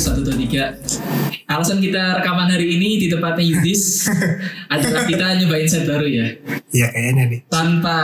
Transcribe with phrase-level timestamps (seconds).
[0.00, 0.64] satu dua tiga.
[1.44, 4.08] Alasan kita rekaman hari ini di tempatnya Yudis
[4.72, 6.26] adalah kita nyobain set baru ya.
[6.72, 7.40] Iya kayaknya nih.
[7.52, 7.98] Tanpa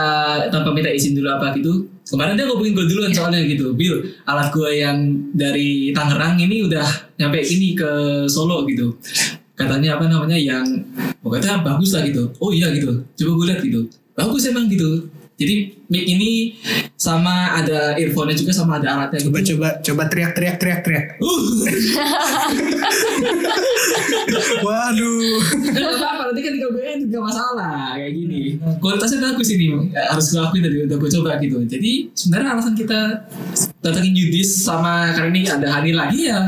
[0.53, 1.89] tanpa minta izin dulu apa gitu.
[2.07, 3.73] Kemarin dia ngomongin gue duluan soalnya gitu.
[3.73, 3.99] Bill,
[4.29, 4.97] alat gue yang
[5.33, 6.85] dari Tangerang ini udah
[7.19, 8.95] nyampe ini ke Solo gitu.
[9.57, 10.63] Katanya apa namanya yang
[11.19, 12.29] pokoknya bagus lah gitu.
[12.37, 13.03] Oh iya gitu.
[13.17, 13.81] Coba gue lihat gitu.
[14.13, 15.09] Bagus emang gitu.
[15.37, 16.57] Jadi mic ini
[16.97, 19.53] sama ada earphone-nya juga sama ada alatnya Coba gitu.
[19.53, 21.05] coba coba teriak teriak teriak teriak.
[21.21, 21.37] Uh,
[24.65, 25.37] Waduh.
[25.77, 28.57] Gak apa-apa, nanti kan dicobain gak masalah kayak gini.
[28.81, 31.61] Kualitasnya bagus ini, harus gue akuin tadi udah gue coba gitu.
[31.69, 33.29] Jadi sebenarnya alasan kita
[33.85, 36.41] datengin Yudis sama karena ini ada Hani lagi ya.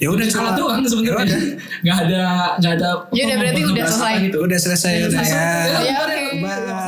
[0.00, 0.56] Ya udah coba.
[0.56, 1.28] doang sebenarnya.
[1.28, 1.44] Ya udah.
[1.84, 2.22] Gak ada
[2.58, 2.88] nggak ada.
[3.12, 4.12] Ya udah, berarti udah selesai.
[4.24, 4.36] Gitu.
[4.40, 5.30] Udah selesai udah ya.
[5.30, 6.18] Ya, oke.
[6.40, 6.79] Assalamualaikum.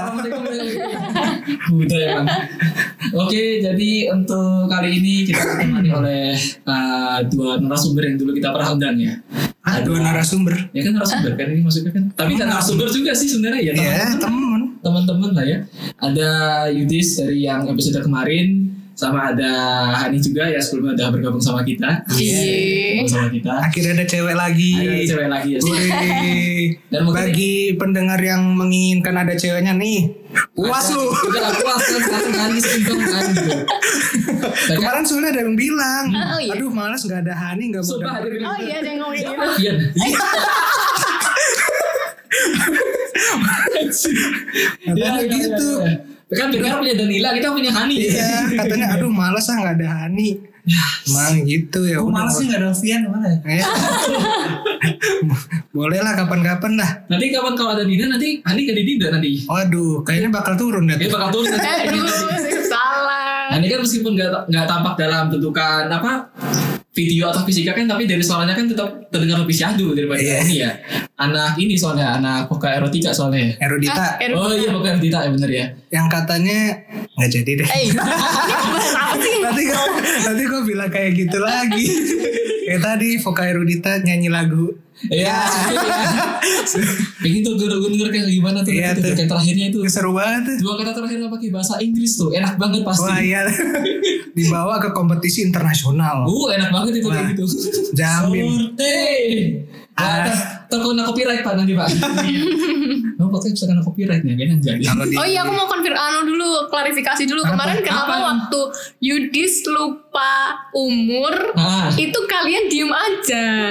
[1.71, 2.27] Udah ya Bang.
[3.13, 6.35] Oke, jadi untuk kali ini kita ditemani oleh
[6.67, 9.15] uh, dua narasumber yang dulu kita pernah undang ya.
[9.63, 10.75] Ah, dua narasumber.
[10.75, 12.05] Ya kan narasumber kan ini maksudnya kan.
[12.19, 13.73] Tapi kan narasumber juga sih sebenarnya ya.
[13.79, 14.61] Ya teman-teman.
[14.75, 14.83] temen.
[14.83, 15.59] Teman-teman lah ya.
[16.03, 16.31] Ada
[16.75, 19.51] Yudis dari yang episode kemarin sama ada
[19.97, 22.07] Hani juga ya sebelumnya udah bergabung sama kita.
[22.13, 23.03] Iya.
[23.05, 23.51] Sama kita.
[23.61, 24.73] Akhirnya ada cewek lagi.
[24.79, 25.61] Ada cewek lagi ya.
[26.93, 30.15] Dan mungkin Bagi pendengar yang menginginkan ada ceweknya nih,
[30.55, 31.03] puas lu.
[31.11, 33.51] Udah lah puas kan langsung Hani singkong kan gitu.
[33.51, 36.55] Kan- Kemarin soalnya ada yang bilang, Ah, oh iya.
[36.55, 38.99] aduh malas nggak ada Hani nggak mau Sumpah ada dengerin." yang Oh iya ada yang
[39.01, 39.33] ngomong gitu.
[39.63, 39.73] Iya.
[44.83, 45.71] Katanya gitu.
[46.33, 46.41] Iya.
[46.41, 47.95] Kan Begar punya Danila, kita punya Hani.
[48.01, 50.29] Iya, katanya aduh malas ah nggak ada Hani.
[51.11, 52.23] Emang gitu ya Gue udah.
[52.23, 53.39] malas sih gak ada Vian mana ya?
[53.59, 53.67] Ya.
[55.75, 56.91] Boleh lah kapan-kapan lah.
[57.11, 59.43] Nanti kapan kalau ada Dina nanti Hani jadi Dida nanti.
[59.51, 61.03] Waduh, kayaknya bakal turun deh.
[61.03, 61.67] Dia bakal turun nanti.
[61.91, 62.07] Aduh,
[62.63, 63.51] salah.
[63.51, 66.13] Hani kan meskipun nggak nggak tampak dalam bentukan apa
[66.93, 70.37] video atau fisika kan tapi dari suaranya kan tetap terdengar lebih syahdu daripada Iya.
[70.43, 70.71] ini ya.
[71.17, 73.57] Anak ini soalnya anak poka erotika soalnya.
[73.57, 73.65] ya.
[73.65, 74.37] Erodita Ah.
[74.37, 75.67] Oh iya poka erotika ya bener ya.
[75.89, 76.59] yang katanya
[77.17, 77.67] nggak jadi deh.
[77.67, 79.35] Eh, ini bahas apa sih?
[79.45, 79.85] nanti gue
[80.23, 81.85] nanti gue bilang kayak gitu lagi.
[82.69, 84.77] kayak tadi Voka Erudita nyanyi lagu.
[85.09, 85.39] Iya.
[87.23, 89.15] Kayak gitu gue gue denger kayak gimana tuh Iya tuh.
[89.15, 90.43] kayak terakhirnya itu Seru banget.
[90.45, 90.57] tuh.
[90.63, 93.03] dua kata terakhirnya pakai bahasa Inggris tuh enak banget pasti.
[93.03, 93.41] Wah iya.
[94.37, 96.25] Dibawa ke kompetisi internasional.
[96.25, 97.45] Uh enak banget itu kayak gitu.
[97.93, 98.47] Jamin.
[98.49, 98.99] Sorte.
[99.93, 100.62] Ah.
[100.73, 101.89] Terkena copyright pak nanti pak.
[103.15, 104.83] Oh podcast bisa kena copyright ya kayaknya jadi.
[104.83, 108.25] Kalau di Oh iya aku mau konfir anu dulu klarifikasi dulu kemarin kenapa Apa?
[108.25, 108.61] waktu
[108.99, 110.33] Yudis lupa
[110.73, 111.87] umur Ah.
[111.93, 113.71] itu kalian diem aja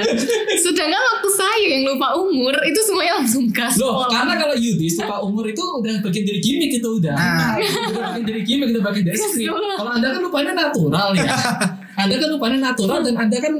[0.54, 5.20] sedangkan waktu saya yang lupa umur itu semuanya langsung gas Loh, karena kalau Yudis lupa
[5.20, 7.12] umur itu udah bagian dari gimmick itu udah.
[7.12, 7.52] Ah.
[7.90, 9.52] udah bagian dari gimmick, udah bagian dari skrip.
[9.52, 11.28] Kalau Anda kan lupanya natural ya.
[12.00, 13.52] Anda kan lupanya natural dan Anda kan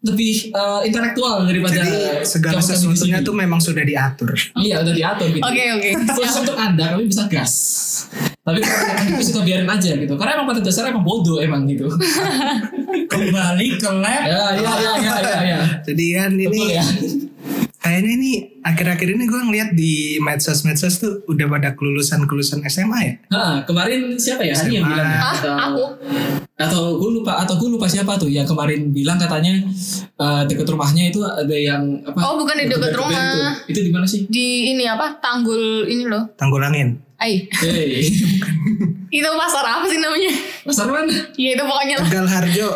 [0.00, 4.32] lebih eh, intelektual daripada jadi segala sesuatunya tuh memang sudah diatur.
[4.56, 5.44] Iya, udah diatur gitu.
[5.44, 7.52] oke oke Khusus untuk Anda, kami bisa gas.
[8.40, 8.64] Tapi
[9.12, 10.16] itu suka biarin aja gitu.
[10.16, 11.84] Karena emang pada dasarnya emang bodoh emang gitu.
[13.12, 14.22] Kembali ke lab.
[14.24, 15.60] ya, ya, ya, ya, ya, ya.
[15.84, 16.84] Jadi kan ini Betul ya.
[17.80, 18.30] kayaknya ini
[18.64, 23.14] akhir-akhir ini gue ngeliat di medsos-medsos tuh udah pada kelulusan-kelulusan SMA ya.
[23.28, 24.56] Nah, kemarin siapa ya?
[24.56, 24.92] Hari yang SMA.
[24.96, 25.20] bilang ya?
[25.20, 25.36] ah
[25.68, 25.84] aku
[26.60, 29.56] atau gue lupa atau gue lupa siapa tuh yang kemarin bilang katanya
[30.14, 33.56] eh, deket rumahnya itu ada yang apa Oh, bukan di deket geber-geber rumah.
[33.64, 37.00] itu, itu di mana sih di ini apa tanggul ini loh Tanggulangin.
[37.16, 38.08] Ai Hei,
[39.10, 40.32] itu pasar apa sih namanya
[40.62, 42.68] pasar mana ya itu pokoknya lah Tegal Harjo.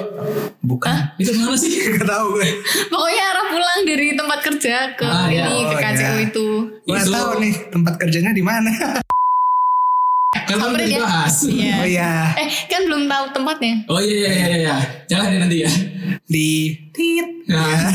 [0.61, 0.97] Bukan.
[1.16, 2.49] itu mana sih Gak tahu gue.
[2.87, 5.45] pokoknya arah pulang dari tempat kerja ke Ah, iya.
[5.47, 6.12] ini ke Oh, KCU iya.
[6.22, 6.47] itu
[6.83, 8.72] Gue Itu- tahu nih tempat kerjanya di mana.
[10.44, 10.99] kan udah Samperin ya.
[10.99, 11.75] dibahas Iya.
[11.75, 15.56] Oh iya, eh kan belum tahu tempatnya oh iya iya iya iya jangan ya nanti
[15.60, 15.71] ya
[16.25, 16.49] di
[16.91, 17.27] tit.
[17.47, 17.93] nah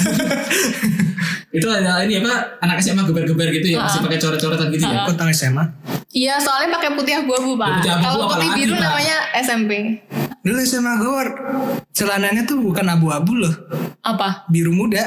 [1.50, 4.06] itu ada ini apa anak SMA geber-geber gitu ya masih Ah.
[4.06, 5.64] pakai coret-coretan gitu ya Kok tahu SMA?
[6.09, 7.82] Iya soalnya pakai putih abu-abu pak.
[7.82, 9.97] Kalau putih biru namanya SMP.
[10.49, 11.13] Dulu SMA gue
[11.91, 13.53] celananya tuh bukan abu-abu loh,
[14.01, 14.47] Apa?
[14.47, 14.97] biru muda.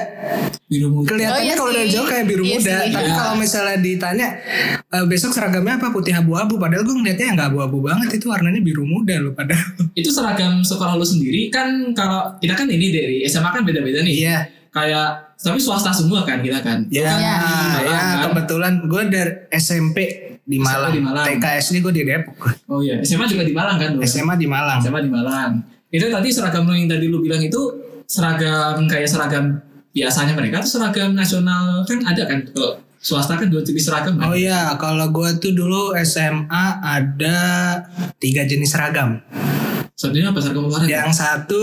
[0.65, 2.89] biru muda Kelihatannya Oh, iya kalau dari jauh kayak biru Iya muda, sih.
[2.89, 3.15] tapi Iya.
[3.15, 4.29] kalau misalnya ditanya
[4.89, 8.61] "Eh, besok seragamnya apa putih abu-abu, padahal gue ngeliatnya yang nggak abu-abu banget itu warnanya
[8.61, 9.67] biru muda loh padahal.
[9.95, 14.15] itu seragam sekolah lu sendiri kan kalau kita kan ini dari SMA kan beda-beda nih
[14.23, 14.39] Iya.
[14.71, 17.13] kayak tapi swasta semua kan kita kan Ya, Iya.
[17.13, 17.37] ya,
[17.75, 18.17] Malang, kan?
[18.25, 19.97] kebetulan gue dari SMP
[20.43, 21.27] di Malang, di Malang.
[21.29, 22.35] TK SD gue di Depok,
[22.67, 24.01] oh iya SMA juga di Malang kan lu?
[24.03, 24.79] SMA di Malang.
[24.79, 25.51] SMA di Malang
[25.89, 27.61] itu tadi seragam lu yang tadi lu bilang itu
[28.05, 29.61] seragam kayak seragam
[29.91, 34.31] biasanya mereka tuh seragam nasional kan ada kan kalau swasta kan dua jenis seragam kan
[34.31, 37.39] Oh iya, kalau gue tuh dulu SMA ada
[38.17, 39.21] tiga jenis seragam.
[39.93, 40.89] Satunya apa seragam olahraga?
[40.89, 41.61] Yang satu,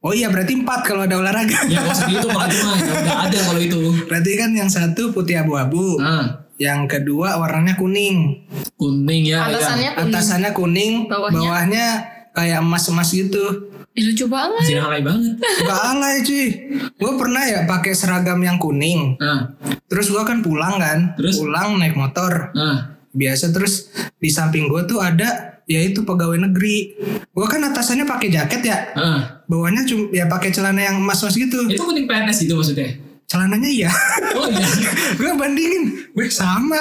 [0.00, 1.58] oh iya berarti empat kalau ada olahraga.
[1.68, 3.80] Ya kalau segitu kalau itu mah nggak ada kalau itu.
[4.08, 8.44] Berarti kan yang satu putih abu-abu, Nah, yang kedua warnanya kuning,
[8.76, 9.48] kuning ya.
[9.48, 9.56] ya.
[9.56, 10.04] Atasannya kuning.
[10.06, 11.32] atasannya kuning, Bawahnya?
[11.34, 11.86] bawahnya
[12.30, 13.72] kayak emas-emas gitu.
[13.90, 14.60] Ih, lucu banget.
[14.62, 15.34] Masih alay banget.
[15.40, 16.46] Gak alay cuy.
[16.94, 19.16] Gue pernah ya pakai seragam yang kuning.
[19.16, 19.56] Nah,
[19.88, 21.34] Terus gue kan pulang kan, Terus?
[21.36, 22.52] pulang naik motor.
[22.52, 22.94] nah.
[23.10, 26.94] Biasa terus di samping gue tuh ada yaitu pegawai negeri.
[27.26, 31.66] Gue kan atasannya pakai jaket ya, Nah, bawahnya cuma ya pakai celana yang emas-emas gitu.
[31.66, 32.86] itu kuning PNS itu maksudnya.
[33.30, 33.90] Celananya iya.
[34.34, 34.66] Oh iya.
[35.22, 36.74] gue bandingin, gue sama.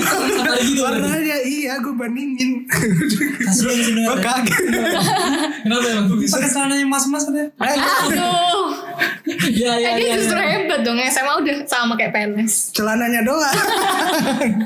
[0.00, 0.80] Sama gitu.
[0.80, 2.64] Warnanya iya, gue bandingin.
[3.44, 4.62] Kasihan sih gue kaget.
[5.60, 6.06] Kenapa emang?
[6.24, 7.52] Pakai celananya mas-mas katanya.
[7.60, 8.68] Aduh.
[9.28, 10.14] Iya iya Eh, dia iya.
[10.18, 10.48] justru iya.
[10.56, 10.96] hebat dong.
[10.98, 12.72] SMA udah sama kayak PNS.
[12.72, 13.56] Celananya doang.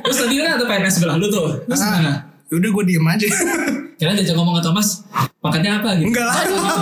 [0.07, 1.51] Terus tadi kan ada PNS sebelah lu tuh.
[1.67, 2.11] Terus gimana?
[2.15, 2.17] Ah,
[2.55, 3.27] udah gue diem aja.
[3.99, 5.07] Kira diajak ngomong ke Thomas,
[5.39, 6.11] makannya apa gitu?
[6.11, 6.37] Enggak lah.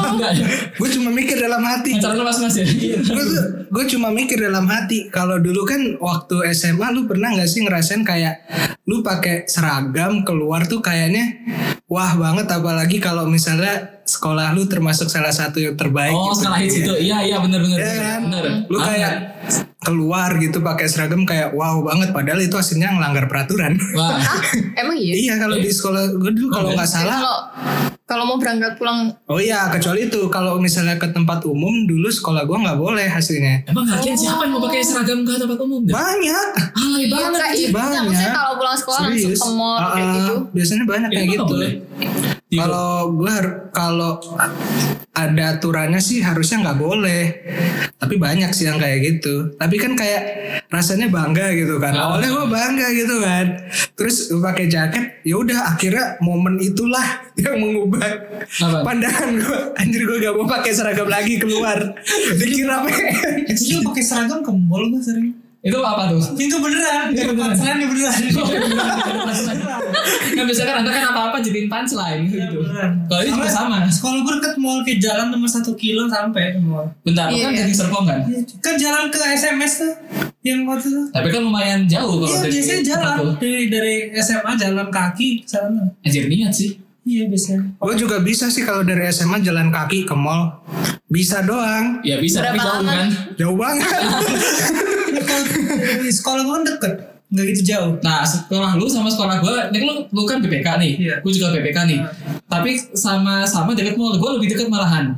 [0.09, 0.47] Enggak ya?
[0.81, 2.01] gue cuma mikir dalam hati.
[2.01, 2.65] Pacaran lu mas-mas ya?
[2.65, 7.47] gue tuh gue cuma mikir dalam hati kalau dulu kan waktu SMA lu pernah nggak
[7.47, 8.41] sih ngerasain kayak
[8.83, 11.45] lu pakai seragam keluar tuh kayaknya
[11.87, 16.51] wah banget apalagi kalau misalnya sekolah lu termasuk salah satu yang terbaik Oh, gitu.
[16.51, 16.93] hits itu.
[17.05, 17.79] Iya, iya benar benar.
[17.79, 18.21] Iya kan?
[18.27, 18.45] Benar.
[18.67, 19.13] lu kayak
[19.81, 24.21] keluar gitu pakai seragam kayak wow banget padahal itu aslinya ngelanggar peraturan Wah.
[24.81, 25.13] Emang iya?
[25.13, 27.39] iya kalau di sekolah gue dulu kalau nggak salah Kalau
[28.05, 32.43] kalau mau berangkat pulang oh iya kecuali itu kalau misalnya ke tempat umum dulu sekolah
[32.43, 35.81] gua nggak boleh hasilnya Emang lagian siapa yang mau pakai seragam ke tempat umum?
[35.81, 35.95] dah?
[35.95, 37.41] banyak Alay Iya, banget.
[37.53, 38.01] Iya, banyak.
[38.05, 39.41] maksudnya kalau pulang sekolah langsung Serius.
[39.41, 40.35] ke mall Ah, kayak ah, gitu.
[40.51, 41.73] biasanya banyak kayak Emang gitu nggak boleh?
[42.51, 43.35] Kalau gue
[43.71, 44.19] kalau
[45.15, 47.23] ada aturannya sih harusnya nggak boleh.
[47.95, 49.55] Tapi banyak sih yang kayak gitu.
[49.55, 50.23] Tapi kan kayak
[50.67, 51.95] rasanya bangga gitu kan.
[51.95, 52.11] Ah.
[52.11, 53.47] Awalnya gue bangga gitu kan.
[53.95, 57.05] Terus gue pakai jaket, ya udah akhirnya momen itulah
[57.43, 58.07] yang mengubah
[58.63, 58.83] Apa?
[58.83, 59.61] pandangan gue.
[59.79, 61.79] Anjir gue gak mau pakai seragam lagi keluar.
[62.41, 63.61] Dikira PNS.
[63.63, 65.50] Itu pakai seragam ke mall gue sering.
[65.61, 66.21] Itu apa tuh?
[66.35, 67.13] Itu beneran.
[67.13, 67.53] Itu Itu beneran.
[67.53, 68.17] beneran.
[68.65, 69.81] beneran.
[70.31, 72.65] kan biasanya kan anda kan apa-apa jadiin punchline gitu.
[73.05, 73.85] Kalau ini juga sama.
[73.85, 76.89] Sekolah gue deket mall ke jalan cuma satu kilo sampai ke mall.
[77.03, 77.61] Bentar, Iya, kan iya.
[77.61, 78.21] jadi Serpong kan?
[78.59, 79.93] Kan jalan ke SMS tuh.
[80.41, 81.03] Yang waktu itu.
[81.13, 85.47] Tapi kan lumayan jauh kalau Iya dari biasanya jalan dari dari SMA jalan kaki ke
[85.47, 85.85] sana.
[86.01, 86.81] Anjir niat sih.
[87.03, 87.77] Iya biasanya.
[87.77, 90.65] Gue juga bisa sih kalau dari SMA jalan kaki ke mall.
[91.05, 92.01] Bisa doang.
[92.01, 92.93] Ya bisa, tapi Berapa jauh lama?
[92.95, 93.09] kan?
[93.37, 93.85] Jauh banget.
[96.11, 96.93] Sekolah gue kan deket.
[97.31, 97.93] Nggak gitu jauh.
[98.03, 101.15] Nah, sekolah lu sama sekolah gue, ini kan lu, lu kan BPK nih, Iya.
[101.23, 101.99] gue juga BPK nih.
[102.45, 105.15] Tapi sama-sama deket mall, gue lebih deket malahan.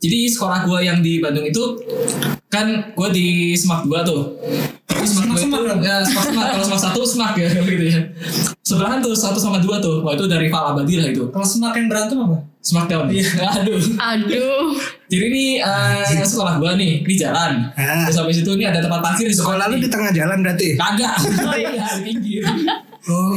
[0.00, 1.60] Jadi sekolah gue yang di Bandung itu
[2.48, 4.40] kan gue di Semak 2 tuh.
[4.88, 5.80] Tapi Semak 2 itu, Semak-semak dong?
[5.84, 8.00] ya Semak Semak, kalau Semak 1 Semak ya gitu ya.
[8.64, 11.28] Sebelahan tuh 1 sama 2 tuh, wah itu dari Val Abadi lah itu.
[11.28, 12.40] Kalau semakin berantem apa?
[12.60, 13.08] Smackdown.
[13.08, 13.24] Iya.
[13.64, 13.80] Aduh.
[13.96, 14.76] Aduh.
[15.08, 17.72] Jadi ini eh, sekolah gue nih, di jalan.
[17.72, 18.04] Ah.
[18.04, 19.64] Terus habis itu ini ada tempat parkir di sekolah.
[19.64, 19.82] Sekolah lu nih.
[19.84, 20.68] di tengah jalan berarti.
[20.76, 21.16] Kagak.
[21.60, 22.44] Iya, di pinggir.
[23.08, 23.32] Oh.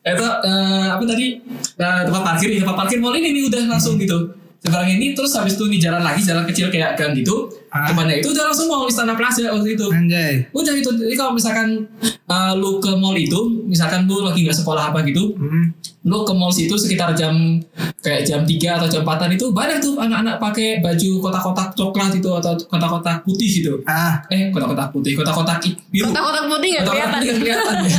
[0.00, 1.36] itu eh, apa tadi
[1.82, 4.16] Eh, tempat parkir nih tempat parkir mall ini nih udah langsung gitu
[4.62, 7.88] sekarang ini terus habis itu nih jalan lagi jalan kecil kayak gang gitu Ah.
[7.88, 10.44] depannya itu udah langsung mau istana plaza waktu itu Anjay.
[10.50, 14.92] udah itu jadi kalau misalkan eh, lu ke mall itu misalkan lu lagi nggak sekolah
[14.92, 15.72] apa gitu Hmm.
[16.02, 17.32] lu ke mall situ sekitar jam
[17.98, 22.28] kayak jam 3 atau jam 4 itu banyak tuh anak-anak pakai baju kotak-kotak coklat itu
[22.30, 27.24] atau kotak-kotak putih gitu Ah, eh kotak-kotak putih kotak-kotak biru Kotak-kotak putih nggak Kotak-kotak kelihatan.
[27.24, 27.98] putih nggak kelihatan ya.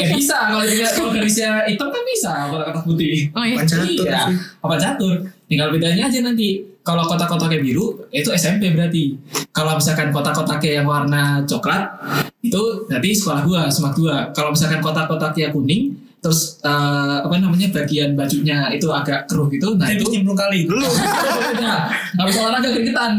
[0.00, 3.16] ya bisa kalau dilihat kalau garisnya hitam kan bisa kotak-kotak putih.
[3.30, 3.54] Oh iya.
[3.54, 4.20] Bukan catur iya.
[4.24, 4.36] sih.
[4.58, 5.16] Apa catur?
[5.50, 6.62] Tinggal bedanya aja nanti.
[6.86, 9.18] Kalau kotak-kotaknya biru itu SMP berarti.
[9.50, 11.90] Kalau misalkan kotak-kotaknya yang warna coklat
[12.38, 14.30] itu berarti sekolah gua, semak gua.
[14.30, 19.88] Kalau misalkan kotak-kotaknya kuning terus eh, apa namanya bagian bajunya itu agak keruh gitu, nah
[19.88, 20.68] itu nyemplung kali.
[20.68, 23.12] lu Nah, nggak bisa olahraga keringetan.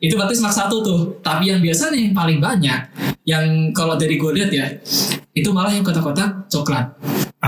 [0.00, 1.00] itu berarti semak satu tuh.
[1.20, 2.80] Tapi yang biasanya yang paling banyak,
[3.28, 3.44] yang
[3.76, 4.66] kalau dari gue lihat ya,
[5.36, 6.88] itu malah yang kotak-kotak coklat.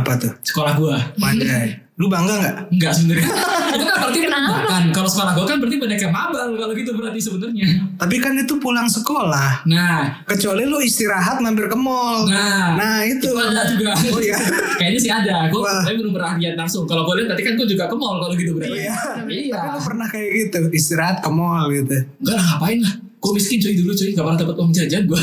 [0.02, 0.32] Apa tuh?
[0.42, 0.97] Sekolah gue.
[1.18, 1.68] Anjay.
[1.94, 2.56] Lu bangga nggak?
[2.73, 3.28] Enggak sebenarnya.
[3.73, 4.56] itu kan berarti Kenapa?
[4.64, 7.66] kan kalau sekolah gue kan berarti banyak yang mabal kalau gitu berarti sebenarnya.
[7.94, 9.62] Tapi kan itu pulang sekolah.
[9.64, 12.26] Nah, Kecuali lu istirahat mampir ke mall.
[12.26, 13.28] nah, Nah itu.
[13.28, 13.92] itu ada juga.
[14.09, 14.35] Oh iya.
[14.80, 15.47] Kayaknya sih ada.
[15.47, 15.85] Gue Wah.
[15.85, 16.85] tapi belum pernah lihat langsung.
[16.85, 18.78] Kalau gue lihat berarti kan gue juga ke mall kalau gitu berarti.
[18.82, 18.97] Iya.
[19.28, 19.52] Iya.
[19.54, 21.97] Tapi lu pernah kayak gitu istirahat ke mall gitu.
[22.18, 22.94] Enggak lah ngapain lah.
[23.23, 24.11] Gue miskin cuy dulu cuy.
[24.11, 25.23] Gak pernah dapat uang jajan gue.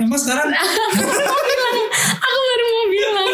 [0.00, 0.46] Emang sekarang
[2.18, 3.28] Aku baru mau bilang.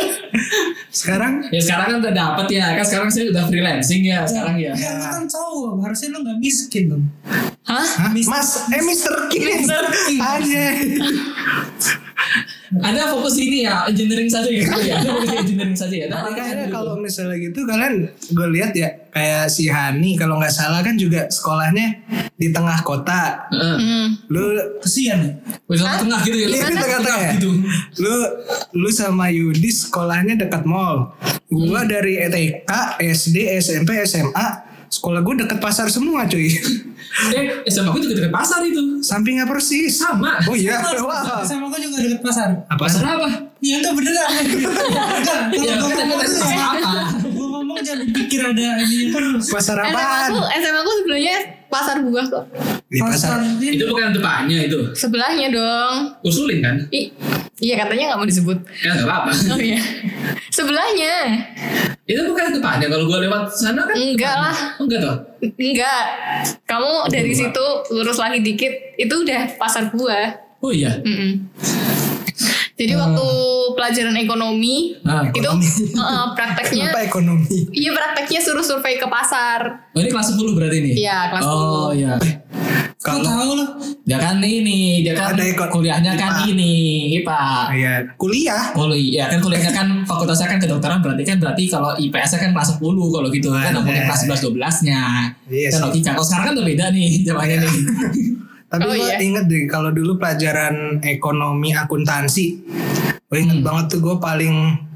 [0.94, 2.66] Sekarang Ya sekarang kan udah dapat ya.
[2.78, 4.72] Kan sekarang saya udah freelancing ya sekarang ya.
[4.78, 7.04] ya, kan cowok, harusnya lu nggak miskin dong.
[7.66, 7.82] Hah?
[7.82, 8.10] Hah?
[8.14, 9.14] Mas, eh Mr.
[9.26, 9.66] King.
[9.66, 9.84] Mr.
[10.06, 10.20] King.
[10.22, 10.74] Anjay.
[12.82, 14.98] Anda fokus ini ya engineering saja ya, ya.
[14.98, 16.06] Anda fokus di engineering saja ya.
[16.10, 20.82] Tapi kayaknya kalau misalnya gitu kalian gue lihat ya kayak si Hani kalau nggak salah
[20.82, 22.02] kan juga sekolahnya
[22.34, 23.46] di tengah kota.
[23.54, 23.76] Heeh.
[23.78, 24.06] Hmm.
[24.26, 24.42] Lu
[24.82, 25.32] Kesian ya.
[25.70, 26.46] Wis tengah gitu ya.
[26.50, 27.32] Iya, Tengah tengah-tengah ya?
[27.38, 27.50] gitu.
[28.02, 28.14] lu
[28.74, 31.14] lu sama Yudi sekolahnya dekat mall.
[31.46, 36.46] Gua dari E ETK, SD, SMP, SMA sekolah gue deket pasar semua cuy.
[37.30, 38.98] Eh, SMA aku juga dekat pasar itu.
[38.98, 39.98] Sampingnya persis.
[39.98, 40.38] Sama.
[40.46, 40.82] Oh iya.
[40.98, 41.42] Wah.
[41.42, 42.66] Sama aku juga deket pasar.
[42.66, 42.86] Apa?
[42.86, 43.28] Pasar apa?
[43.58, 44.28] Iya enggak beneran.
[44.34, 45.40] Enggak.
[45.54, 46.18] Ya, Kalau ngomong
[46.54, 46.90] apa?
[47.30, 49.14] Gua ngomong jangan pikir ada ini.
[49.46, 50.30] Pasar SMA apaan?
[50.30, 51.36] aku, SMA aku sebelumnya
[51.73, 52.44] pasar buah kok.
[52.88, 53.42] Di pasar.
[53.59, 54.92] Itu bukan depannya itu.
[54.94, 56.14] Sebelahnya dong.
[56.23, 56.76] Usulin kan?
[56.94, 57.11] I,
[57.59, 58.59] iya katanya nggak mau disebut.
[58.85, 59.30] Ya nggak apa-apa.
[59.54, 59.80] Oh iya.
[60.52, 61.14] Sebelahnya.
[62.04, 62.87] Itu bukan depannya.
[62.92, 63.97] Kalau gua lewat sana kan?
[63.97, 64.56] Enggak lah.
[64.78, 65.16] Oh, enggak toh?
[65.56, 66.04] Enggak.
[66.68, 70.61] Kamu dari situ lurus lagi dikit itu udah pasar buah.
[70.64, 70.97] Oh iya.
[71.04, 71.49] Mm-mm.
[72.74, 73.26] Jadi waktu
[73.72, 75.66] pelajaran ekonomi Ah, itu ekonomi.
[75.94, 77.70] uh, prakteknya Apa ekonomi?
[77.70, 79.86] iya prakteknya suruh survei ke pasar.
[79.90, 80.94] Oh ini kelas 10 berarti nih?
[80.98, 82.18] Iya, kelas Oh iya.
[82.98, 83.68] Kau tahu loh.
[84.02, 86.50] Dia kan ini, dia kan Ada ikut kuliahnya kan IPA.
[86.50, 86.72] ini,
[87.14, 87.44] IPA.
[87.70, 88.64] Iya, kuliah.
[88.72, 92.68] Kuliah, ya kan kuliahnya kan fakultasnya kan kedokteran berarti kan berarti kalau IPS kan kelas
[92.74, 95.30] 10 kalau gitu kan ngomongin kelas 11 12 nya.
[95.46, 96.10] Iya kan logika.
[96.10, 97.74] Kalau sekarang kan udah beda nih zamannya nih.
[98.74, 99.18] Tapi Oh, gue iya.
[99.20, 102.46] inget deh kalau dulu pelajaran ekonomi akuntansi,
[103.24, 103.64] gue inget Hmm.
[103.64, 104.54] banget tuh gue paling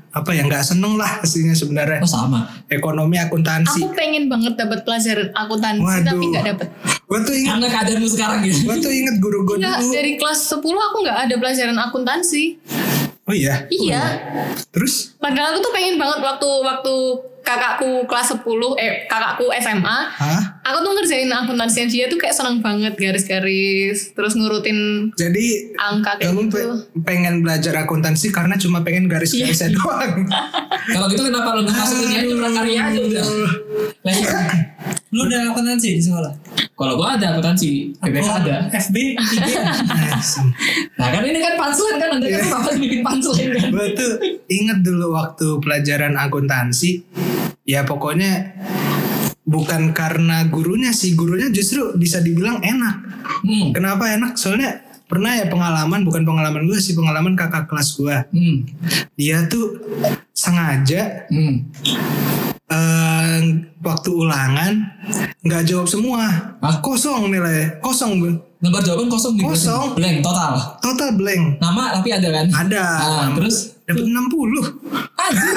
[0.09, 2.49] apa ya nggak seneng lah aslinya sebenarnya Oh sama.
[2.67, 3.79] ekonomi akuntansi.
[3.79, 6.07] Aku pengen banget dapat pelajaran akuntansi Waduh.
[6.09, 6.69] tapi nggak dapet.
[7.05, 8.59] Gue tuh inget, Karena keadaanmu sekarang gitu.
[8.65, 9.89] gue tuh inget guru gue dulu.
[9.89, 12.45] dari kelas 10 aku nggak ada pelajaran akuntansi.
[13.23, 13.69] Oh iya.
[13.69, 14.03] Iya.
[14.73, 16.95] Terus Padahal aku tuh pengen banget waktu waktu
[17.41, 18.43] kakakku kelas 10
[18.75, 20.48] eh kakakku SMA Hah?
[20.69, 26.29] Aku tuh ngerjain akuntansi dia tuh kayak seneng banget garis-garis terus ngurutin Jadi angka kayak
[26.29, 29.75] kamu gitu pe- pengen belajar akuntansi karena cuma pengen garis-garisnya Iya.
[29.75, 30.13] doang.
[30.93, 33.25] Kalau gitu kenapa lu nggak masukin aja prakarya aja udah.
[33.99, 34.39] Lah, iya.
[35.09, 36.33] Lu udah akuntansi di sekolah?
[36.71, 38.57] Kalau gua ada akuntansi, PPK ada.
[38.71, 38.97] FB.
[40.95, 43.69] Nah kan ini kan punchline kan anda kan apa bikin punchline kan.
[43.71, 44.13] gue tuh
[44.49, 47.03] inget dulu waktu pelajaran akuntansi,
[47.65, 48.53] ya pokoknya
[49.49, 52.97] bukan karena gurunya sih, gurunya justru bisa dibilang enak.
[53.41, 53.73] Hmm.
[53.73, 54.37] Kenapa enak?
[54.37, 58.17] Soalnya pernah ya pengalaman, bukan pengalaman gue sih, pengalaman kakak kelas gue.
[58.29, 58.57] Hmm.
[59.17, 59.81] Dia tuh
[60.37, 61.65] sengaja Hmm.
[62.69, 63.39] eh,
[63.81, 64.73] waktu ulangan
[65.41, 66.29] nggak jawab semua,
[66.61, 66.77] Hah?
[66.85, 68.29] kosong nilai, kosong Bu.
[68.59, 69.55] Lembar jawaban kosong berarti?
[69.55, 69.87] Kosong.
[69.95, 70.53] Blank total.
[70.83, 71.63] total blank.
[71.63, 72.47] Nama tapi ada kan?
[72.51, 72.85] Ada.
[72.99, 74.61] Ah, terus dapat 60.
[75.15, 75.57] Anjir.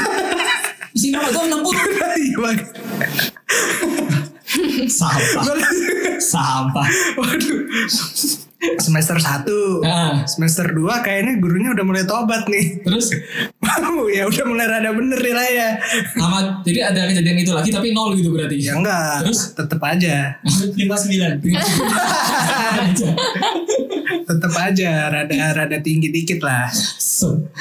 [0.92, 1.72] Isi nama gua 60.
[2.22, 2.58] Iya, Bang.
[4.88, 5.44] Sampah.
[6.20, 6.88] Sampah.
[7.16, 7.60] Waduh.
[8.78, 9.50] Semester 1
[9.82, 13.10] Nah, Semester 2 kayaknya gurunya udah mulai tobat nih terus
[13.58, 15.82] Wow ya udah mulai rada bener nilainya
[16.14, 18.62] nama jadi ada kejadian itu lagi tapi nol gitu berarti.
[18.62, 19.58] Ya enggak Terus?
[19.58, 20.38] Tetep aja
[20.78, 21.42] 59.
[22.86, 23.10] Aja.
[24.32, 26.72] Tetep aja Rada rada tinggi dikit lah.
[26.72, 27.52] So,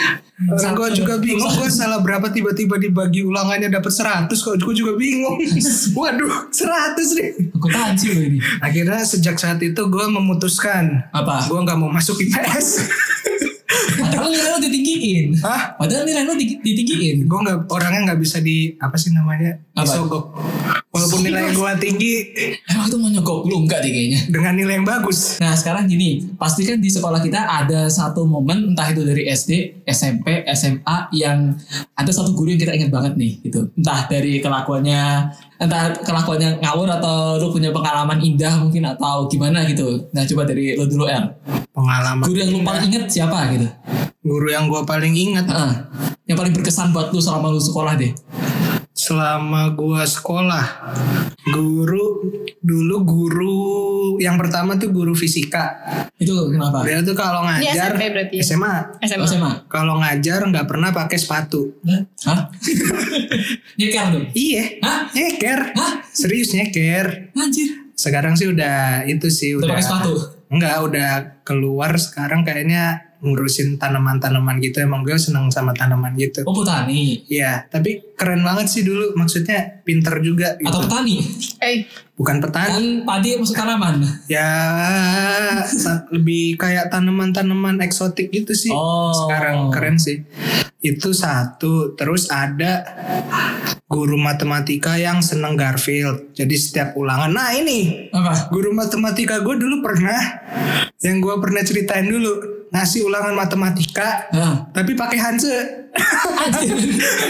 [0.40, 4.54] Orang gue juga bingung Gue salah berapa tiba-tiba dibagi ulangannya dapat 100 Kok.
[4.62, 5.36] Gue juga bingung.
[5.98, 7.30] Waduh 100 nih.
[7.58, 8.38] Akuntansi loh ini.
[8.62, 11.50] Akhirnya sejak saat itu gue memutuskan Apa?
[11.50, 12.66] Gue gak mau masuk IPS
[14.10, 15.26] Padahal nilai lo ditinggiin.
[15.40, 15.60] Hah?
[15.74, 17.16] Padahal nilai lo di- ditinggiin.
[17.22, 19.86] gue nggak orangnya nggak bisa di apa sih namanya Apa?
[19.86, 20.34] disogok
[20.88, 22.12] walaupun nilai gue tinggi
[22.66, 24.20] Emang itu mau nyogok lu enggak deh kayaknya.
[24.26, 28.70] dengan nilai yang bagus Nah sekarang gini, pasti kan di sekolah kita ada satu momen
[28.70, 29.50] entah itu dari SD,
[29.84, 31.54] SMP, SMA yang
[31.92, 33.70] ada satu guru yang kita ingat banget nih gitu.
[33.72, 35.02] Entah dari kelakuannya,
[35.60, 40.08] entah kelakuannya ngawur atau lu punya pengalaman indah mungkin atau gimana gitu.
[40.16, 41.28] Nah coba dari lu dulu El.
[41.70, 43.68] pengalaman Guru yang lu paling inget siapa gitu?
[44.20, 45.72] guru yang gue paling ingat Heeh.
[46.28, 48.12] yang paling berkesan buat lu selama lu sekolah deh.
[49.10, 50.66] Selama gue sekolah
[51.42, 53.58] guru dulu guru
[54.16, 55.82] yang pertama tuh guru fisika
[56.14, 56.86] Itu kenapa?
[56.86, 58.42] dia tuh kalau ngajar SMP berarti ya?
[58.46, 59.26] SMA SMA.
[59.26, 59.52] SMA.
[59.66, 61.74] kalau ngajar nggak pernah pakai sepatu
[62.22, 62.54] Hah?
[63.80, 64.26] Nyeker dong?
[64.30, 65.10] iya Hah?
[65.10, 65.92] nyeker Hah?
[66.06, 67.90] serius nyeker Anjir.
[67.98, 70.12] sekarang sih udah itu sih Udah udah pakai sepatu?
[70.50, 71.10] Enggak, udah
[71.42, 74.82] keluar sekarang kayaknya ngurusin tanaman-tanaman gitu.
[74.82, 76.42] Emang gue seneng sama tanaman gitu.
[76.42, 77.22] Oh petani.
[77.30, 79.16] Iya, tapi keren banget sih dulu.
[79.16, 80.68] Maksudnya pinter juga gitu.
[80.68, 81.16] Atau petani?
[81.58, 84.04] Eh, bukan petani Kan padi masuk tanaman.
[84.28, 84.52] ya
[86.10, 89.08] lebih kayak tanaman-tanaman eksotik gitu sih Oh.
[89.08, 90.20] sekarang keren sih
[90.78, 92.84] itu satu terus ada
[93.86, 98.48] guru matematika yang seneng Garfield jadi setiap ulangan nah ini Apa?
[98.48, 100.20] guru matematika gue dulu pernah
[101.00, 102.36] yang gue pernah ceritain dulu
[102.68, 104.68] ngasih ulangan matematika Hah.
[104.70, 105.79] tapi pakai Hanse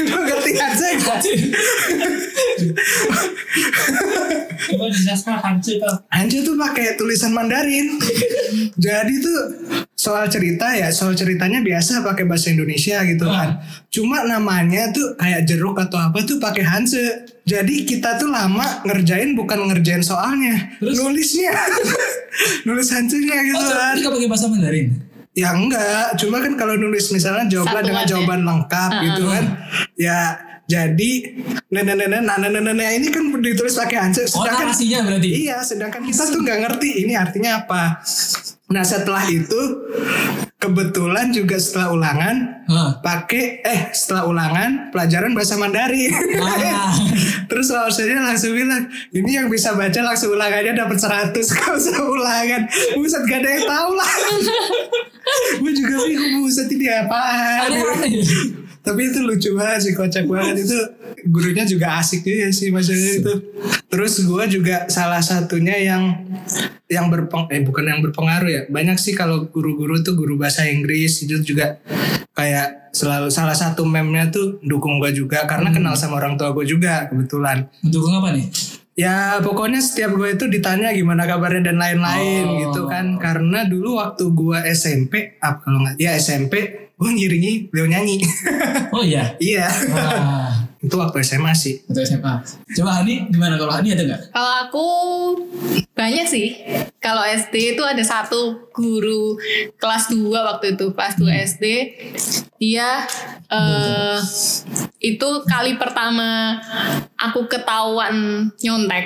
[0.06, 1.20] Lu ngerti Hanse Kak.
[6.10, 7.96] Hanse tuh pakai tulisan Mandarin.
[8.76, 9.38] Jadi tuh
[9.94, 13.60] soal cerita ya soal ceritanya biasa pakai bahasa Indonesia gitu kan.
[13.88, 17.04] Cuma namanya tuh kayak jeruk atau apa tuh pakai Hanse
[17.42, 20.96] jadi kita tuh lama ngerjain bukan ngerjain soalnya Terus?
[20.96, 21.52] nulisnya.
[22.62, 23.98] Nulis Hanse-nya gitu Oh, kan.
[23.98, 24.94] gak pakai bahasa Mandarin?
[25.30, 28.08] Ya enggak, cuma kan kalau nulis misalnya jawablah Satu dengan ya.
[28.08, 29.44] jawaban lengkap gitu kan.
[29.94, 30.18] Ya
[30.66, 31.10] jadi
[31.66, 35.28] nenek nenek nenek nenek ini kan ditulis pakai Hanse Oh, sedangkan narasinya berarti?
[35.30, 37.98] iya sedangkan kita tuh nggak ngerti ini artinya apa.
[38.70, 39.60] Nah setelah itu
[40.60, 42.36] kebetulan juga setelah ulangan
[42.68, 43.00] Hah.
[43.00, 46.12] pakai eh setelah ulangan pelajaran bahasa Mandarin.
[46.36, 46.92] Ah.
[47.50, 52.62] Terus langsungnya langsung bilang ini yang bisa baca langsung ulangannya dapat 100 kalau usah ulangan.
[52.92, 54.12] Buset gak ada yang tahu lah.
[55.64, 57.70] Gue juga bingung buset ini apaan.
[58.80, 60.78] Tapi itu lucu banget sih kocak banget itu
[61.28, 63.34] gurunya juga asik juga sih maksudnya itu.
[63.86, 66.02] Terus gue juga salah satunya yang
[66.86, 71.22] yang berpeng eh bukan yang berpengaruh ya banyak sih kalau guru-guru tuh guru bahasa Inggris
[71.22, 71.78] itu juga
[72.32, 76.64] kayak selalu salah satu memnya tuh dukung gue juga karena kenal sama orang tua gue
[76.64, 78.46] juga kebetulan Mendukung apa nih?
[78.98, 82.56] Ya pokoknya setiap gue itu ditanya gimana kabarnya dan lain-lain Oh.
[82.58, 86.54] gitu kan Karena dulu waktu gue SMP apa kalau nggak ya SMP
[87.00, 88.20] gue ngiringi beliau nyanyi
[88.92, 89.32] Oh iya.
[89.40, 90.69] Iya Wah.
[90.80, 92.40] Itu waktu SMA sih Untuk SMA.
[92.76, 94.22] Coba Hani gimana kalau Hani ada nggak?
[94.32, 94.86] Kalau aku
[95.92, 96.56] banyak sih.
[97.00, 99.36] Kalau SD itu ada satu guru
[99.76, 101.64] kelas 2 waktu itu, kelas 2 SD.
[102.56, 103.04] Dia
[103.52, 104.18] eh
[105.00, 106.56] itu kali pertama
[107.16, 109.04] aku ketahuan nyontek.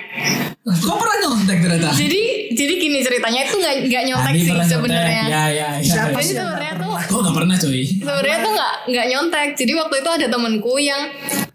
[0.62, 1.90] Kok pernah nyontek ternyata?
[1.90, 5.24] Jadi jadi gini ceritanya itu nggak nggak nyontek Hani sih sebenarnya.
[5.26, 5.82] Ya ya ya.
[5.82, 6.94] Siapa Jadi sih sebenarnya nggak tuh?
[7.04, 7.82] Kok gak pernah coy?
[7.84, 11.02] sebenarnya tuh nggak nggak nyontek jadi waktu itu ada temenku yang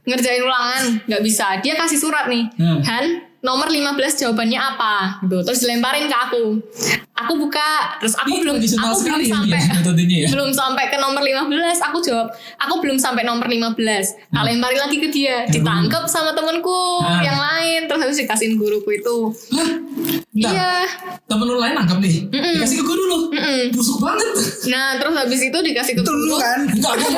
[0.10, 0.84] ngerjain ulangan.
[1.06, 1.62] Nggak bisa.
[1.62, 2.50] Dia kasih surat nih.
[2.58, 2.82] Hmm.
[2.84, 3.06] Han
[3.39, 3.95] nomor 15
[4.26, 5.24] jawabannya apa?
[5.24, 5.38] Gitu.
[5.48, 6.43] Terus dilemparin ke aku
[7.19, 10.27] aku buka terus aku Ini belum aku belum sekali ya sampai metodenya ya.
[10.29, 11.51] belum sampai ke nomor 15
[11.84, 13.75] aku jawab aku belum sampai nomor 15
[14.29, 17.23] tak lemparin lagi ke dia ditangkap sama temenku Hmm.
[17.23, 19.17] yang lain terus habis dikasihin guruku itu
[19.49, 19.69] Hah?
[20.32, 20.86] Iya
[21.25, 22.25] Temen lu lain nangkap nih.
[22.25, 22.53] Mm-mm.
[22.55, 23.17] Dikasih ke guru lu.
[23.29, 23.62] Mm-mm.
[23.69, 24.29] Busuk banget.
[24.65, 27.10] nah terus habis itu dikasih ke lu guru kan Enggak, gue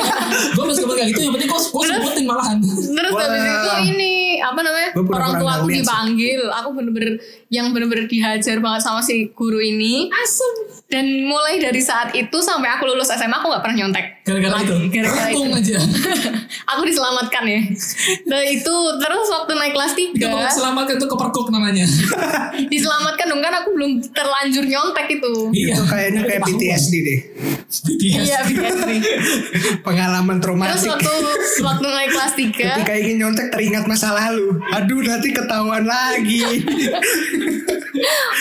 [0.51, 1.19] Gue masih kayak gitu.
[1.21, 2.57] Yang penting gue gue sebutin malahan.
[2.61, 3.21] Terus Wah.
[3.21, 7.13] habis itu ini apa namanya orang tua aku dipanggil, aku bener-bener
[7.47, 9.90] yang bener-bener dihajar banget sama si guru ini.
[10.23, 10.80] Asem.
[10.91, 14.05] Dan mulai dari saat itu sampai aku lulus SMA aku nggak pernah nyontek.
[14.27, 14.75] Gara-gara itu.
[14.91, 15.39] Gara-gara itu.
[15.39, 15.77] Untung aja.
[16.75, 17.59] aku diselamatkan ya.
[18.27, 21.85] Nah itu terus waktu naik kelas Itu kalau 3 selamatkan itu kepergok namanya.
[22.73, 25.33] diselamatkan dong kan aku belum terlanjur nyontek itu.
[25.55, 25.73] Iya.
[25.79, 27.19] Itu kayaknya kayak PTSD deh
[27.71, 28.27] BTS.
[28.27, 28.91] Iya, PTSD.
[29.87, 31.13] Pengalaman Terus traumatik waktu
[31.63, 36.65] waktu naik kelas 3 Ketika ingin nyontek teringat masa lalu Aduh nanti ketahuan lagi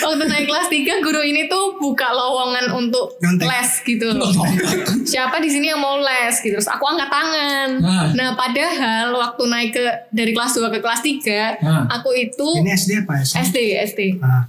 [0.00, 2.39] Waktu naik kelas 3 guru ini tuh buka lowongan
[2.70, 3.44] untuk Nyontek.
[3.44, 4.30] les gitu loh.
[5.10, 6.56] Siapa di sini yang mau les gitu.
[6.56, 7.68] Terus aku angkat tangan.
[7.80, 8.08] Ah.
[8.12, 11.84] Nah, padahal waktu naik ke dari kelas 2 ke kelas 3, Ah.
[11.90, 13.24] aku itu Ini SD apa ya?
[13.40, 14.00] SD, SD.
[14.18, 14.44] Ah,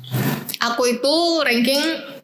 [0.62, 1.82] Aku itu ranking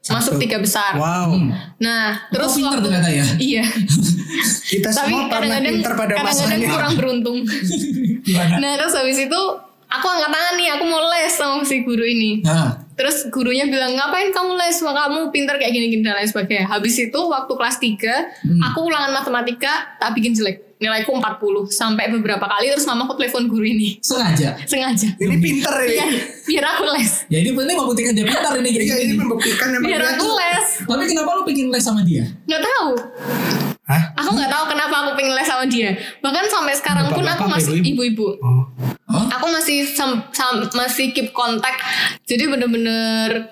[0.08, 0.94] masuk tiga besar.
[0.94, 1.36] Wow
[1.78, 3.26] Nah, terus Terus pinter waktu ternyata ya.
[3.36, 3.64] Iya.
[4.72, 7.38] Kita Tapi semua pernah kadang-kadang pinter pada kadang-kadang masanya kurang beruntung.
[8.60, 9.40] Nah, terus habis itu
[9.88, 12.44] aku angkat tangan nih, aku mau les sama si guru ini.
[12.44, 14.82] Nah, Terus gurunya bilang ngapain kamu les?
[14.82, 16.66] Wah, kamu pinter kayak gini-gini dan lain sebagainya.
[16.66, 18.62] Habis itu waktu kelas 3 Hmm.
[18.64, 20.66] aku ulangan matematika tak bikin jelek.
[20.78, 23.98] Nilaiku 40 sampai beberapa kali terus mamaku telepon guru ini.
[24.00, 24.54] sengaja.
[24.64, 25.10] Sengaja.
[25.16, 26.10] Ini pinter ini Biar,
[26.44, 27.12] biar aku les.
[27.30, 30.28] Ya ini penting membuktikan dia pintar ini kayak Iya ini membuktikan memang Biar dia aku
[30.28, 30.68] les.
[30.86, 32.26] Tapi kenapa lu pengen les sama dia?
[32.46, 32.90] Nggak tahu.
[33.88, 34.04] Hah?
[34.14, 35.96] Aku nggak tahu kenapa aku pengen les sama dia.
[36.20, 38.36] Bahkan sampai sekarang pun aku masih ibu-ibu?
[38.38, 38.68] Oh.
[39.08, 39.40] Hah?
[39.40, 41.80] Aku masih sam- sam- masih keep kontak.
[42.22, 43.48] Jadi bener-bener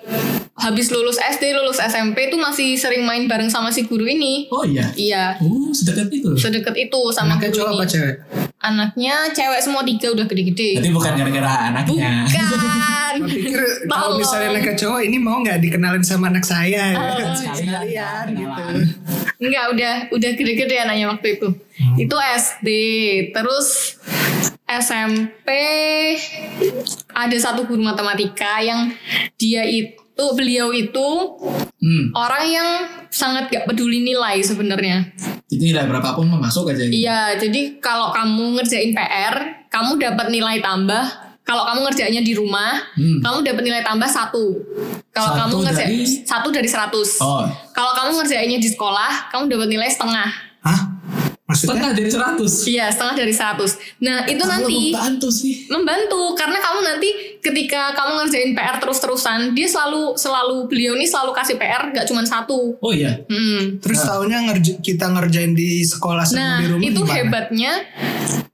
[0.54, 4.44] habis lulus SD, lulus SMP itu masih sering main bareng sama si guru ini.
[4.48, 4.92] Oh iya.
[4.92, 5.24] Iya.
[5.40, 6.36] Oh, sedekat itu.
[6.36, 7.76] sedekat itu sama Anaknya guru cowok ini.
[7.76, 8.14] apa cewek?
[8.66, 10.82] Anaknya cewek semua tiga udah gede-gede.
[10.82, 12.26] Berarti bukan gara-gara anaknya.
[12.26, 12.74] Bukan.
[13.92, 16.98] Kalau misalnya anaknya cowok ini mau nggak dikenalin sama anak saya ya?
[16.98, 18.62] Oh, Sekalian gitu.
[19.36, 21.48] Enggak, udah udah gede-gede anaknya waktu itu.
[21.54, 21.96] Hmm.
[22.00, 22.68] Itu SD.
[23.32, 24.00] Terus
[24.66, 25.48] SMP
[27.14, 28.90] ada satu guru matematika yang
[29.38, 31.08] dia itu beliau itu
[31.76, 32.08] Hmm.
[32.12, 32.68] orang yang
[33.06, 35.12] sangat gak peduli nilai sebenarnya.
[35.46, 36.82] Jadi nilai berapapun masuk aja.
[36.82, 37.04] gitu.
[37.04, 39.34] Iya, jadi kalau kamu ngerjain PR,
[39.68, 41.04] kamu dapat nilai tambah.
[41.44, 43.22] Kalau kamu ngerjainnya di rumah, Hmm.
[43.22, 44.56] kamu dapat nilai tambah satu.
[45.12, 47.08] Kalau Satu kamu ngerjain dari- satu dari 100.
[47.20, 50.28] Oh, Kalau kamu ngerjainnya di sekolah, kamu dapat nilai setengah.
[50.60, 50.80] Hah?
[51.46, 51.78] Maksudnya?
[51.78, 52.52] setengah dari 100.
[52.66, 53.70] Iya, setengah dari 100.
[54.02, 55.70] Nah, itu nanti bantu sih.
[55.70, 56.78] membantu karena kamu
[57.66, 62.22] ketika kamu ngerjain PR terus-terusan, dia selalu selalu beliau ini selalu kasih PR gak cuma
[62.22, 62.78] satu.
[62.78, 63.26] Oh iya.
[63.26, 63.82] Hmm.
[63.82, 67.16] Terus tahunya ngerj- kita ngerjain di sekolah sama Nah, di rumah itu gimana?
[67.18, 67.72] hebatnya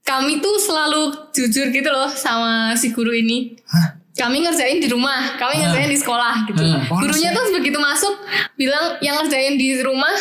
[0.03, 3.61] kami tuh selalu jujur gitu loh sama si guru ini.
[3.68, 4.01] Hah?
[4.12, 6.61] Kami ngerjain di rumah, kami ngerjain di sekolah gitu.
[6.61, 6.85] Ah.
[6.92, 8.12] Oh, Gurunya tuh begitu masuk
[8.55, 10.12] bilang yang ngerjain di rumah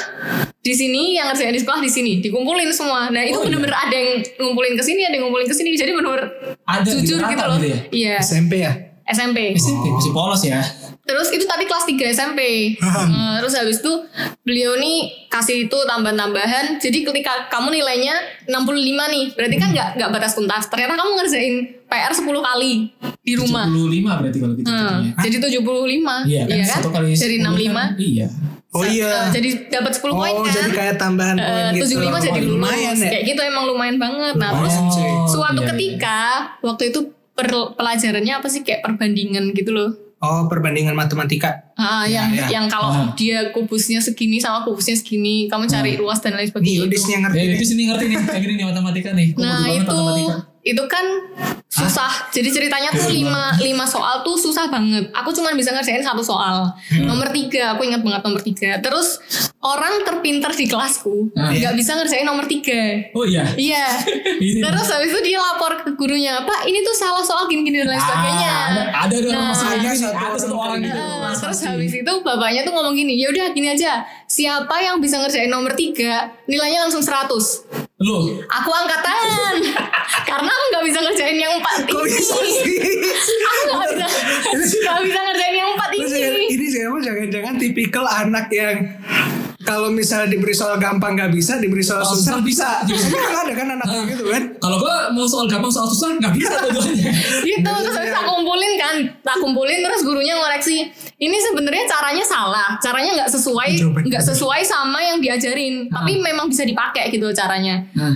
[0.58, 3.12] di sini, yang ngerjain di sekolah di sini, dikumpulin semua.
[3.12, 3.52] Nah, itu Oh, iya.
[3.52, 5.76] bener-bener ada yang ngumpulin ke sini, ada yang ngumpulin ke sini.
[5.76, 6.28] Jadi bener-bener
[6.64, 7.58] Ada jujur gitu loh.
[7.58, 7.80] gitu ya?
[7.92, 8.74] Iya, SMP ya?
[9.12, 9.38] SMP.
[9.54, 10.60] SMP masih polos ya.
[11.02, 12.42] Terus itu tadi kelas 3 SMP.
[12.74, 13.94] Eh, terus habis itu
[14.42, 16.78] beliau nih kasih itu tambahan-tambahan.
[16.78, 18.72] Jadi ketika kamu nilainya 65
[19.08, 20.64] nih, berarti kan nggak nggak batas tuntas.
[20.68, 22.74] Ternyata kamu ngerjain PR 10 kali
[23.20, 23.66] di rumah.
[23.68, 24.66] 75 berarti kalau gitu.
[24.66, 25.12] Hmm, jatuhnya.
[25.20, 26.16] jadi 75.
[26.24, 27.76] Iya kan, satu kali Dari 10 65.
[27.76, 28.28] kan, Iya.
[28.72, 29.10] Oh iya.
[29.12, 30.54] Eh, jadi dapat 10 poin Oh kan.
[30.54, 32.00] jadi kayak tambahan poin Eh, gitu.
[32.00, 32.56] 75 jadi Oh, lulus.
[32.56, 33.10] lumayan ya.
[33.12, 34.34] Kayak gitu emang lumayan banget.
[34.38, 35.12] Nah, terus Lumayan, cuy.
[35.28, 36.18] suatu iya, ketika
[36.62, 37.00] waktu itu
[37.44, 39.90] per- pelajarannya apa sih kayak perbandingan gitu loh.
[40.18, 41.74] Oh perbandingan matematika.
[41.74, 42.46] Ah, yang ya.
[42.48, 43.10] yang kalau Ah.
[43.12, 46.80] dia kubusnya segini sama kubusnya segini, kamu cari ruas dan lain Nih sebagainya.
[46.86, 47.10] Yudis itu.
[47.10, 47.36] yang ngerti.
[47.36, 47.56] Ya, nih.
[47.58, 49.28] itu sini ngerti nih, kayak gini nih matematika nih.
[49.34, 50.36] Gua Nah itu matematika.
[50.62, 51.06] Itu kan
[51.72, 52.30] susah.
[52.30, 55.08] Jadi ceritanya tuh lima lima soal tuh susah banget.
[55.16, 56.68] Aku cuma bisa ngerjain satu soal.
[56.92, 57.08] Hmm.
[57.08, 58.78] Nomor tiga, aku ingat banget nomor tiga.
[58.84, 59.18] Terus
[59.64, 61.50] orang terpinter di kelasku Ah.
[61.54, 63.08] nggak bisa ngerjain nomor tiga.
[63.16, 63.48] Oh iya.
[63.56, 63.86] Iya.
[64.68, 68.02] Terus habis itu dia lapor ke gurunya, Pak ini tuh salah soal gini-gini dan lain
[68.04, 68.52] sebagainya.
[68.52, 71.00] Ah, ada ada dong Nah, ada satu ada satu orang orang gitu.
[71.02, 75.18] Nah, terus habis itu bapaknya tuh ngomong gini, ya udah gini aja, siapa yang bisa
[75.18, 77.81] ngerjain nomor tiga, nilainya langsung 100.
[78.02, 79.56] Loh, Aku angkat tangan,
[80.30, 82.10] karena aku nggak bisa ngerjain yang empat Kok ini.
[82.10, 82.76] bisa sih?
[83.30, 84.06] Aku nggak bisa,
[84.82, 86.44] nggak bisa ngerjain yang empat Lu ini.
[86.50, 88.90] ini siapa jangan-jangan tipikal anak yang
[89.72, 92.70] kalau misalnya diberi soal gampang nggak bisa, diberi soal Soal susah susah bisa.
[92.84, 94.44] Tapi kan ada kan anak kayak gitu kan?
[94.60, 97.12] kalau gua mau soal gampang soal susah nggak bisa dua-duanya.
[97.52, 100.92] Gitu, terus habis kumpulin kan, tak kumpulin terus gurunya ngoreksi.
[101.22, 103.70] Ini sebenarnya caranya salah, caranya nggak sesuai,
[104.08, 105.88] nggak sesuai sama yang diajarin.
[105.88, 107.86] Tapi memang bisa dipakai gitu caranya.
[107.96, 108.14] Nah,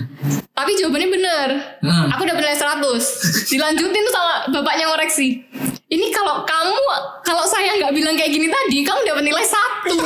[0.56, 1.48] Tapi jawabannya bener.
[1.84, 2.08] Nah.
[2.16, 3.52] Aku dapat nilai 100.
[3.52, 5.44] Dilanjutin tuh sama bapaknya ngoreksi.
[5.86, 6.80] Ini kalau kamu,
[7.20, 9.94] kalau saya nggak bilang kayak gini tadi, kamu dapat nilai satu.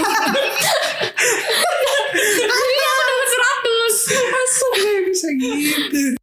[2.50, 4.34] Akhirnya aku dapat 100.
[4.34, 6.19] Masuk ya bisa gitu.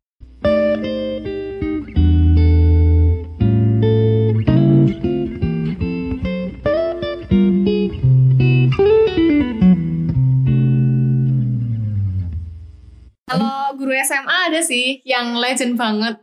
[13.87, 16.19] Guru SMA ada sih yang legend banget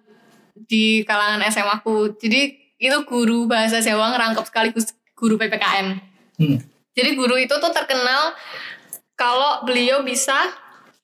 [0.69, 2.13] di kalangan SMA aku.
[2.21, 5.97] Jadi itu guru bahasa Jawa ngerangkep sekaligus guru PPKN.
[6.37, 6.59] hmm.
[6.93, 8.37] Jadi guru itu tuh terkenal
[9.17, 10.37] kalau beliau bisa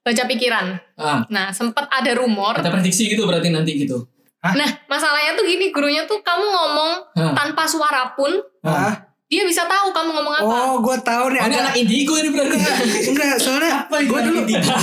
[0.04, 0.76] baca pikiran.
[1.00, 4.04] ah, Nah, sempat ada rumor kita prediksi gitu berarti nanti gitu.
[4.40, 7.32] Nah, masalahnya tuh gini, gurunya tuh kamu ngomong Hah.
[7.36, 10.42] tanpa suara pun, Ah, dia bisa tahu kamu ngomong apa.
[10.42, 11.62] oh gue tahu nih Oh, ini ada.
[11.64, 12.56] anak indigo ini berarti.
[13.06, 14.74] Enggak, soalnya gue dulu, gue tuh,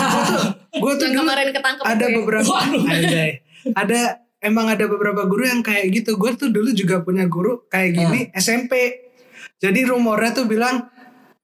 [0.74, 2.14] gue tuh dulu kemarin ketangkep ada ya.
[2.14, 2.54] beberapa.
[2.88, 3.32] Anjay.
[3.74, 4.00] ada
[4.40, 6.16] emang ada beberapa guru yang kayak gitu.
[6.16, 9.04] Gue tuh dulu juga punya guru kayak gini SMP.
[9.58, 10.88] Jadi rumornya tuh bilang,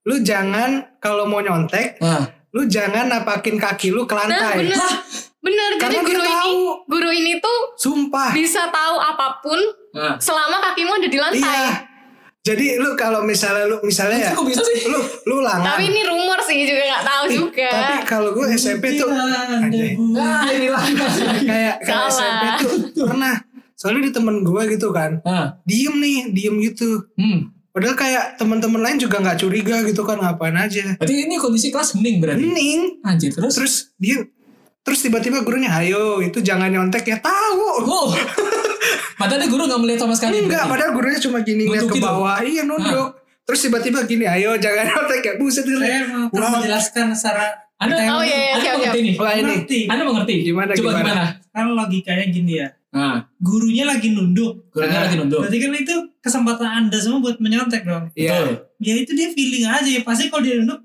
[0.02, 4.64] lu jangan kalau mau nyontek, Nah, lu jangan napakin kaki lu ke Nah, lantai.
[4.64, 4.80] bener.
[5.36, 6.56] Bener, jadi Karena dia guru ini, tahu.
[6.88, 8.32] guru ini tuh Sumpah.
[8.32, 9.60] bisa tahu apa pun
[9.92, 10.16] nah.
[10.16, 11.42] selama kakimu ada di lantai.
[11.44, 11.72] Iya.
[12.44, 14.84] Jadi lu kalau misalnya lu misalnya ya, Kok bisa sih?
[14.84, 15.64] lu lu langan.
[15.74, 17.68] Tapi ini rumor sih juga nggak tahu juga.
[17.72, 19.96] Tapi kalau gue SMP tuh anjay.
[20.12, 20.84] Ah, inilah.
[21.40, 22.04] kayak kayak.
[22.12, 22.72] SMP tuh
[23.08, 23.40] pernah.
[23.74, 27.08] Soalnya di temen gue gitu kan, Ah, diem nih, diem gitu.
[27.16, 27.48] hmm.
[27.74, 30.94] Padahal kayak teman-teman lain juga nggak curiga gitu kan ngapain aja.
[30.94, 32.38] Berarti ini kondisi kelas hening berarti.
[32.38, 32.80] Hening.
[33.02, 33.56] Anjir, terus?
[33.56, 34.20] Terus dia
[34.84, 37.64] terus tiba-tiba gurunya, ayo itu jangan nyontek ya tahu.
[37.82, 38.12] Oh.
[39.14, 40.34] Padahal dia guru gak melihat sama sekali.
[40.40, 40.72] Enggak, berarti.
[40.72, 42.04] padahal gurunya cuma gini lihat ke gitu?
[42.04, 43.08] bawah, iya nunduk.
[43.44, 45.76] Terus tiba-tiba gini, ayo jangan nyontek ya, buset dia.
[45.76, 46.50] Saya mau Wah.
[46.54, 47.44] menjelaskan secara
[47.74, 49.14] Anda, Oh, iya, iya, Anda siap, mengerti nih.
[49.14, 49.78] Wah ini, ngerti.
[49.86, 50.34] Anda mengerti.
[50.42, 51.02] Gimana, Coba gimana?
[51.02, 51.24] gimana?
[51.50, 52.68] Kan logikanya gini ya.
[52.94, 54.70] Nah, Gurunya lagi nunduk.
[54.70, 55.04] gurunya Nah.
[55.04, 55.40] lagi nunduk.
[55.42, 58.08] Berarti kan itu kesempatan Anda semua buat menyontek dong.
[58.14, 58.38] iya.
[58.38, 58.54] Betul.
[58.78, 60.00] Ya itu dia feeling aja ya.
[60.00, 60.80] Pasti kalau dia nunduk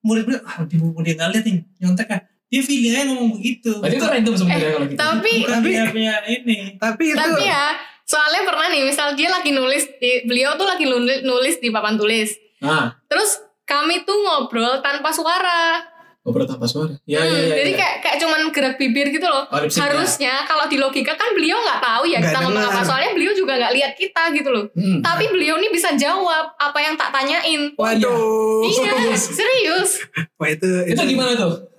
[0.00, 0.80] murid-murid ah dia
[1.14, 2.20] nggak lihat nih nyontek ah.
[2.54, 3.72] Dia filialnya ngomong begitu.
[3.76, 5.00] Berarti itu random sebenarnya kalau gitu.
[5.00, 6.56] Tapi Bukan Tapi- dia punya ini.
[6.76, 7.64] Tapi itu tapi ya
[8.04, 11.96] soalnya pernah nih misal dia lagi nulis di, beliau tuh lagi nulis, nulis di papan
[11.96, 15.80] tulis Nah, terus kami tuh ngobrol tanpa suara
[16.20, 16.92] ngobrol tanpa suara.
[17.04, 17.54] Ya, Hmm, ya, ya.
[17.58, 17.76] jadi ya.
[17.76, 21.56] kayak kayak cuman gerak bibir gitu loh Oh, sync, harusnya kalau di logika kan beliau
[21.58, 24.64] nggak tahu ya Nggak kita ngomong apa soalnya beliau juga nggak lihat kita gitu loh
[24.70, 25.00] Hmm.
[25.00, 28.60] tapi beliau nih bisa jawab apa yang tak tanyain waduh.
[28.62, 30.00] iya serius
[30.36, 31.72] Wah itu Itu gimana tuh?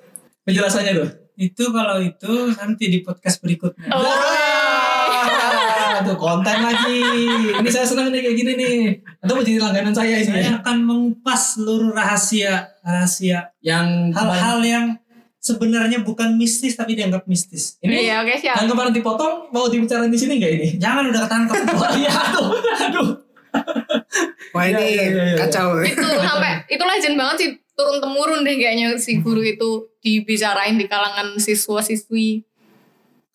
[0.46, 1.10] Penjelasannya tuh?
[1.36, 3.90] Itu kalau itu nanti di podcast berikutnya.
[3.92, 4.06] oh.
[5.26, 7.02] Ah, tuh konten lagi.
[7.58, 8.78] Ini saya senang nih kayak gini nih.
[9.26, 10.54] Atau mau jadi langganan saya ini ya?
[10.54, 14.86] Saya akan mengupas seluruh rahasia rahasia Yang hal-hal yang
[15.42, 17.78] sebenarnya bukan mistis tapi dianggap mistis.
[17.86, 20.68] ini iya oke siap yang kemarin dipotong mau dibicarain di sini nggak ini?
[20.82, 21.54] Jangan udah ketangkep.
[21.86, 22.50] Oh iya, aduh,
[22.82, 23.10] aduh.
[24.58, 25.38] Wah ini iya, iya, iya.
[25.46, 25.80] kacau.
[25.86, 30.88] itu sampai itu legend banget sih turun temurun deh kayaknya si guru itu dibicarain di
[30.88, 32.44] kalangan siswa siswi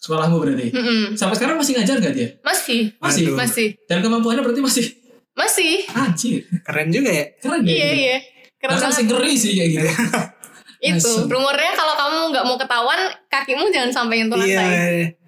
[0.00, 0.72] Sekolahmu berarti.
[1.12, 2.28] Sampai sekarang masih ngajar nggak dia?
[2.40, 3.24] masih Masih.
[3.28, 3.36] Aduh.
[3.36, 4.84] masih Dan kemampuannya berarti masih
[5.36, 6.48] masih anjir.
[6.64, 7.24] Keren juga ya.
[7.36, 7.68] Keren ya.
[7.68, 8.00] iya gitu.
[8.00, 8.16] iya
[8.60, 9.88] keren banget sih ngeri sih kayak gitu.
[10.96, 14.56] itu rumornya kalau kamu nggak mau ketahuan kakimu jangan sampai nyentuh Iya.
[14.56, 15.20] lantai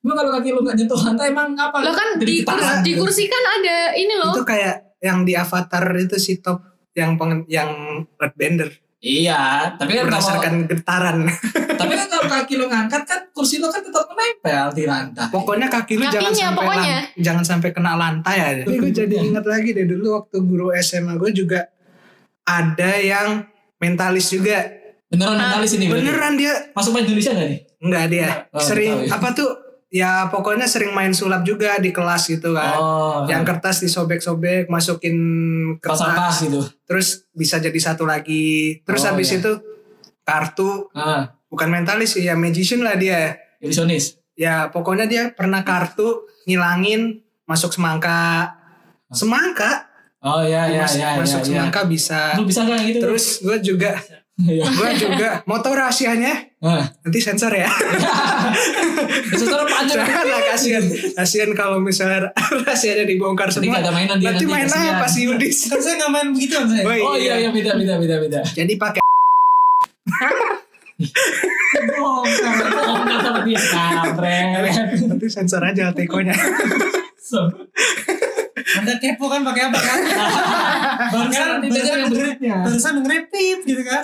[0.00, 1.76] Cuma kalau kaki lu nggak nyentuh lantai emang apa?
[1.84, 5.84] lo kan di, kursi, di kursi kan ada ini loh Itu kayak yang di Avatar
[5.94, 6.58] itu si top
[6.92, 7.70] yang pengen, yang
[8.14, 11.18] Red Bender Iya, tapi kan kalau, berdasarkan getaran.
[11.72, 15.24] tapi kan kalau kaki lu ngangkat kan kursi lu kan tetap menempel di lantai.
[15.26, 16.96] Pokoknya kaki lu jangan sampai pokoknya.
[17.00, 18.62] lan- jangan sampai kena lantai aja.
[18.62, 21.64] Tapi gue jadi ingat lagi deh dulu waktu guru SMA gue juga
[22.42, 23.48] ada yang
[23.78, 24.68] mentalis juga.
[25.06, 25.86] Beneran Ah, mentalis ini?
[25.88, 27.60] Beneran dia Masuk main Indonesia nggak nih?
[27.80, 29.16] enggak dia Oh, sering ya.
[29.16, 29.48] apa tuh
[29.90, 32.74] ya pokoknya sering main sulap juga di kelas gitu kan.
[32.74, 35.16] Oh, Yang kertas disobek-sobek, masukin
[35.76, 36.60] sampah kertas, gitu.
[36.84, 38.80] terus bisa jadi satu lagi.
[38.80, 39.38] Terus Oh, habis iya.
[39.38, 39.52] itu
[40.22, 43.34] kartu Ah, bukan mentalis sih ya magician lah dia.
[43.58, 44.16] ilusionis.
[44.32, 48.56] Ya pokoknya dia pernah kartu ngilangin masuk semangka.
[49.10, 51.48] Semangka Oh ya ya Mas- ya masuk ya, ya.
[51.66, 52.36] semangka bisa.
[52.36, 53.00] Lu bisa nggak gitu?
[53.02, 54.16] Terus gue juga Iya.
[54.40, 56.84] Gue juga mau tahu rahasianya Ah.
[57.00, 57.64] nanti sensor ya.
[59.32, 60.04] Terus panjang.
[60.04, 60.84] Lah kasihan.
[61.16, 62.28] Kasihan kalau misalnya
[62.60, 63.80] rahasianya dibongkar semua.
[63.80, 65.72] ada mainan Nanti nanti, main apa sih Yudis?
[65.84, 66.84] Saya nggak main begitu kan saya.
[66.84, 68.40] Oh, Oh iya iya beda beda beda beda.
[68.44, 69.00] Jadi pakai
[75.08, 76.36] nanti sensor aja tekonya.
[78.78, 79.98] Anda kepo kan pakai apa kan?
[81.12, 82.54] Barusan yang berikutnya.
[82.62, 84.02] Barusan denger pip gitu kan.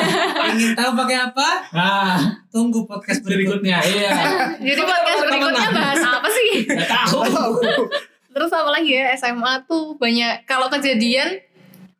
[0.54, 1.48] Ingin tahu pakai apa?
[1.70, 2.18] Ah,
[2.50, 3.78] Tunggu podcast berikutnya.
[3.84, 4.10] iya.
[4.66, 7.20] jadi podcast berikutnya bahas apa sih Gak tahu.
[8.34, 11.38] Terus apa lagi ya SMA tuh banyak kalau kejadian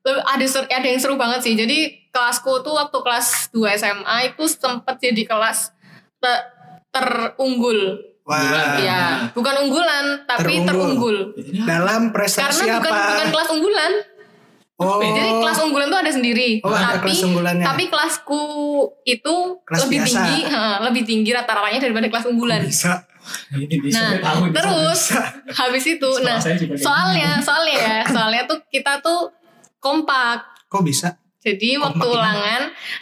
[0.09, 1.55] ada ada yang seru banget sih.
[1.55, 5.71] Jadi kelasku tuh waktu kelas 2 SMA itu sempet jadi kelas
[6.19, 6.47] te-
[6.91, 8.01] terunggul.
[8.29, 8.77] Wah.
[8.77, 10.69] Ya, bukan unggulan tapi Terunggul.
[10.69, 11.17] terunggul.
[11.65, 13.07] Dalam prestasi Karena bukan apa?
[13.11, 13.93] bukan kelas unggulan.
[14.77, 15.01] oh.
[15.01, 16.51] Jadi kelas unggulan tuh ada sendiri.
[16.61, 17.65] Oh, ada tapi kelas unggulannya.
[17.65, 18.43] tapi kelasku
[19.03, 20.13] itu Kelas lebih biasa.
[20.13, 22.61] tinggi, ha, lebih tinggi rata-ratanya daripada kelas unggulan.
[22.63, 22.93] bisa.
[23.51, 24.41] Ini bisa Nah, tahu.
[24.43, 25.01] ini terus
[25.53, 26.37] habis itu, nah
[26.75, 29.29] soalnya, soalnya ya, soalnya tuh kita tuh
[29.79, 30.45] kompak.
[30.67, 31.17] Kok bisa?
[31.49, 32.19] Jadi waktu Kompak ini.
[32.19, 32.61] ulangan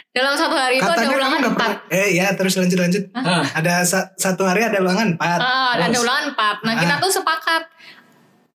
[0.09, 1.71] dalam satu hari itu ada Katanya ulangan empat.
[1.89, 3.03] Eh ya terus lanjut lanjut.
[3.13, 5.39] Ah, Ada sa- satu hari ada ulangan empat.
[5.39, 6.55] Ah, ada ulangan empat.
[6.61, 7.01] Nah kita Ah.
[7.01, 7.63] tuh sepakat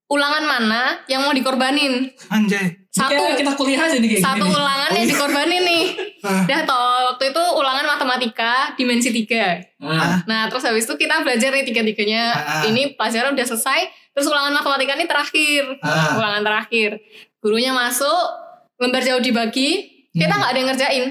[0.06, 2.08] ulangan mana yang mau dikorbanin.
[2.28, 2.80] Anjay.
[2.88, 4.44] Satu, kayak kita kuliah aja nih kayak satu gini.
[4.46, 4.52] nih.
[4.54, 5.84] ulangan yang dikorbanin nih.
[6.22, 6.46] Ah.
[6.46, 6.78] Dah toh
[7.08, 9.58] waktu itu ulangan matematika dimensi tiga.
[9.76, 12.24] Ah, Nah terus habis itu kita belajar nih tiga-tiganya.
[12.30, 12.62] Ah.
[12.62, 13.80] Ini pelajaran udah selesai.
[14.12, 15.64] Terus ulangan matematika ini terakhir.
[15.80, 16.14] Ah.
[16.14, 17.02] Ulangan terakhir.
[17.40, 18.22] Gurunya masuk,
[18.82, 19.70] lembar jauh dibagi.
[20.10, 20.36] Kita Hmm.
[20.36, 21.04] nggak ada yang ngerjain.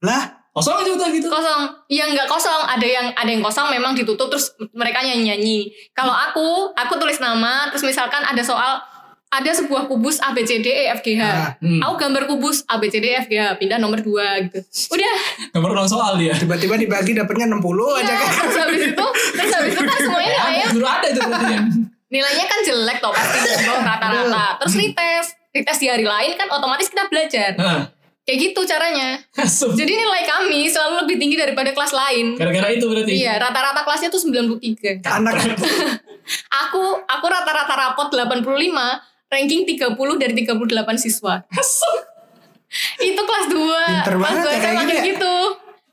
[0.00, 1.26] Lah kosong aja udah gitu.
[1.26, 1.62] Kosong.
[1.86, 2.62] Iya nggak kosong.
[2.64, 5.66] Ada yang ada yang kosong memang ditutup terus mereka nyanyi-nyanyi.
[5.92, 7.68] Kalau aku, aku tulis nama.
[7.68, 8.80] Terus misalkan ada soal
[9.26, 11.20] ada sebuah kubus A B C D E F G H.
[11.20, 11.50] Ah.
[11.58, 11.82] Hmm.
[11.82, 13.58] Aku gambar kubus A B C D E F G H.
[13.58, 14.06] Pindah nomor 2
[14.46, 14.58] gitu.
[14.88, 15.14] Udah.
[15.50, 16.32] Gambar ulang soal dia.
[16.32, 17.60] tiba-tiba dibagi dapatnya 60
[17.92, 18.30] aja Iya, kan.
[18.40, 21.64] terus habis itu terus habis itu kan semuanya Ya, nilainya guru ada itu berarti kan.
[22.06, 26.48] nilainya kan jelek toh pasti di bawah rata-rata terus retest retest di hari lain kan
[26.52, 27.56] otomatis kita belajar.
[27.56, 27.88] Ah,
[28.26, 29.22] kayak gitu caranya.
[29.78, 32.34] Jadi nilai kami selalu lebih tinggi daripada kelas lain.
[32.36, 33.12] Gara-gara itu berarti.
[33.14, 35.34] iya rata-rata kelasnya tuh 93 Anak.
[36.66, 38.42] Aku aku rata-rata rapot 85
[39.30, 41.46] ranking 30 dari 38 siswa.
[42.98, 45.02] Itu kelas 2 Pinter kelas banget 2 ya, kayak SMA gitu ya?
[45.14, 45.34] gitu.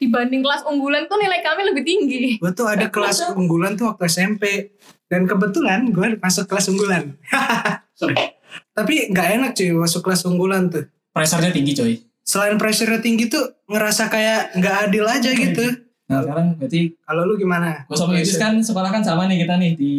[0.01, 2.41] Dibanding kelas unggulan tuh nilai kami lebih tinggi.
[2.41, 4.73] Gue tuh ada kelas unggulan tuh waktu SMP
[5.05, 7.13] dan kebetulan gue masuk kelas unggulan.
[7.99, 8.32] Sorry.
[8.73, 10.85] Tapi nggak enak cuy masuk kelas unggulan tuh.
[11.09, 11.93] Pressernya tinggi coy.
[12.21, 15.59] selain pressure tinggi tuh ngerasa kayak nggak adil aja gitu.
[16.03, 17.83] Nah sekarang berarti Kalau lu gimana?
[17.83, 19.93] gue sama Yudis kan sekolah kan sama nih kita nih di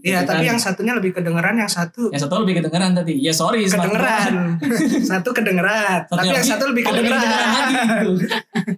[0.00, 0.50] Iya, tapi kan.
[0.52, 3.16] yang satunya lebih kedengeran, yang satu yang satu lebih kedengeran tadi.
[3.16, 4.60] Ya sorry kedengeran.
[5.00, 7.24] satu kedengeran, tapi yang satu lebih kedengeran.
[7.24, 8.12] lagi gitu.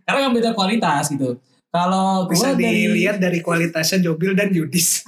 [0.01, 1.43] Karena yang beda kualitas gitu.
[1.67, 5.03] Kalau Bisa dilihat dari kualitasnya Jobil dan Yudis.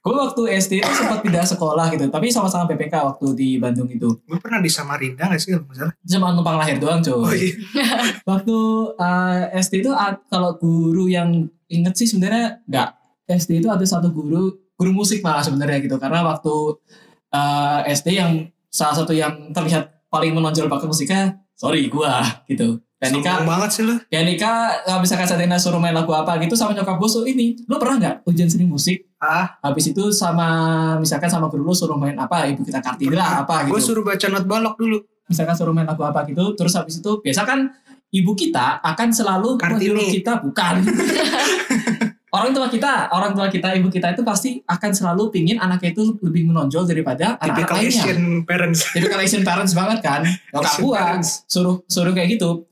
[0.00, 4.08] Gue waktu SD itu sempat pindah sekolah gitu, tapi sama-sama PPK waktu di Bandung itu.
[4.24, 5.94] Gue pernah di Samarinda gak sih kalau salah?
[6.04, 7.16] Cuma numpang lahir doang, coy.
[7.16, 7.54] Oh iya.
[8.30, 8.56] Waktu
[8.96, 9.92] uh, SD itu
[10.28, 12.88] kalau guru yang inget sih sebenarnya nggak.
[13.30, 15.96] SD itu ada satu guru, guru musik malah sebenarnya gitu.
[16.02, 16.82] Karena waktu
[17.30, 22.82] uh, SD yang salah satu yang terlihat paling menonjol bakat musiknya, sorry gua gitu.
[23.00, 23.96] Dan Nika, Sombong banget sih lu.
[24.12, 27.24] ya Nika nggak bisa kasih Tina suruh main lagu apa gitu sama nyokap gue so
[27.24, 27.56] ini.
[27.64, 29.09] Lu pernah nggak ujian seni musik?
[29.20, 30.48] Ah, Habis itu sama
[30.96, 32.48] misalkan sama guru lu suruh main apa?
[32.48, 33.92] Ibu kita kartini lah apa gue gitu.
[33.92, 34.96] suruh baca not balok dulu.
[35.28, 36.56] Misalkan suruh main lagu apa gitu.
[36.56, 37.68] Terus habis itu biasa kan
[38.10, 39.92] ibu kita akan selalu Kartini.
[39.92, 40.74] menyuruh kita bukan.
[42.36, 46.16] orang tua kita, orang tua kita, ibu kita itu pasti akan selalu pingin anaknya itu
[46.22, 47.90] lebih menonjol daripada anak-anak lainnya.
[47.90, 48.80] Asian parents.
[48.96, 50.24] Typical Asian parents banget kan.
[50.24, 51.02] Nyokap Asian gua
[51.44, 52.64] suruh suruh kayak gitu.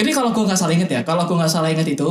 [0.00, 2.08] Jadi kalau gua nggak salah inget ya, kalau gua nggak salah inget itu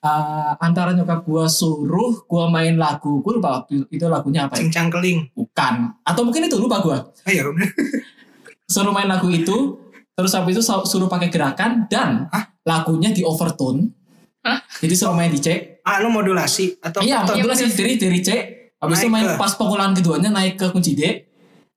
[0.00, 4.64] uh, antara nyokap gua suruh gua main lagu, gua lupa waktu itu lagunya apa ya?
[4.64, 5.30] Cincang keling.
[5.32, 5.74] Bukan.
[6.02, 6.98] Atau mungkin itu lupa gua.
[7.22, 7.68] Ah ya udah.
[8.66, 9.78] Suruh main lagu itu,
[10.12, 12.26] terus habis itu su- suruh pakai gerakan dan
[12.62, 13.94] lagunya di overtone.
[14.42, 14.58] Hah?
[14.78, 15.78] Jadi suruh main di C.
[15.80, 18.30] Ah lu modulasi atau Iya, atau- modulasi dari dari C.
[18.76, 21.02] Habis itu main ke- pas pengulangan keduanya naik ke kunci D.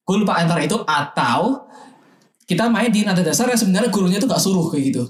[0.02, 1.70] Gue lupa antara itu atau
[2.44, 5.04] kita main di nada dasar yang sebenarnya gurunya tuh gak suruh kayak gitu.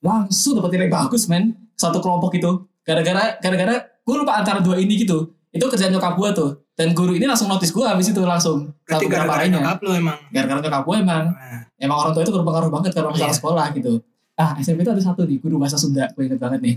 [0.00, 1.56] Langsung dapat nilai bagus men.
[1.74, 2.50] Satu kelompok itu.
[2.80, 5.32] Gara-gara gara-gara gue lupa antara dua ini gitu.
[5.50, 6.50] Itu kerjaan nyokap gue tuh.
[6.72, 8.72] Dan guru ini langsung notice gue habis itu langsung.
[8.84, 10.16] Berarti gara-gara nyokap lu emang.
[10.32, 11.24] Gara-gara nyokap gue emang.
[11.32, 13.36] Nah, Emang orang tua itu berpengaruh banget kalau masalah Iya.
[13.40, 13.92] sekolah gitu.
[14.36, 16.08] Ah SMP itu ada satu nih guru bahasa Sunda.
[16.12, 16.76] Gue inget banget nih.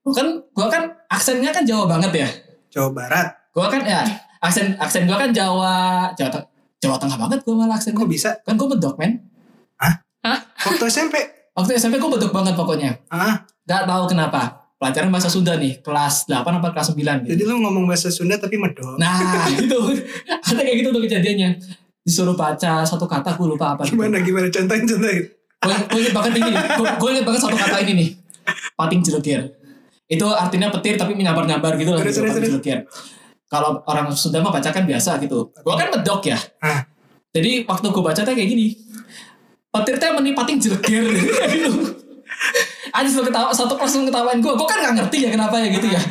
[0.00, 2.28] Gue kan, gue kan aksennya kan Jawa banget ya.
[2.68, 3.28] Jawa Barat.
[3.52, 4.00] Gue kan ya
[4.40, 6.40] aksen aksen gue kan Jawa Jawa,
[6.78, 8.40] Jawa Tengah banget gue malah aksen Kok bisa?
[8.40, 9.20] Kan gue bedok men.
[10.58, 11.14] Waktu SMP.
[11.58, 13.02] Waktu SMP gue bedok banget pokoknya.
[13.08, 14.70] Ah, Gak tahu kenapa.
[14.78, 17.34] Pelajaran bahasa Sunda nih kelas 8 apa kelas 9 gitu.
[17.34, 18.94] jadi lu ngomong bahasa Sunda tapi medok.
[18.94, 19.18] Nah
[19.50, 19.90] gitu.
[20.24, 21.50] Ada kayak gitu tuh kejadiannya.
[22.00, 23.82] Disuruh baca satu kata gue lupa apa.
[23.82, 23.98] gitu.
[23.98, 25.24] Gimana gimana contohin contohin.
[25.58, 26.50] gue inget banget ini
[26.94, 28.08] gue, inget banget satu kata ini nih
[28.72, 29.50] pating jelegir
[30.06, 32.86] itu artinya petir tapi menyambar nyambar gitu Terus, gitu, terus, pating terus.
[33.44, 36.86] kalau orang Sunda mah baca kan biasa gitu gue kan medok ya Ah.
[37.28, 38.78] jadi waktu gue baca tuh kayak gini
[39.78, 41.70] petir teh meni pating jelegir gitu aja
[42.94, 45.88] langsung ketawa satu kelas langsung ketawain gue gue kan gak ngerti ya kenapa ya gitu
[45.88, 46.02] ya.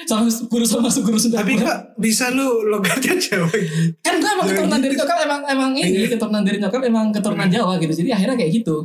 [0.00, 1.64] Sama guru sama guru Sunda Tapi gua.
[1.68, 3.92] kok bisa lu logatnya Jawa gitu?
[4.00, 6.08] kan gue emang keturunan dari nyokap emang emang ini Iya.
[6.16, 7.92] keturunan dari nyokap emang keturunan Jawa gitu.
[7.94, 8.76] Jadi akhirnya kayak gitu.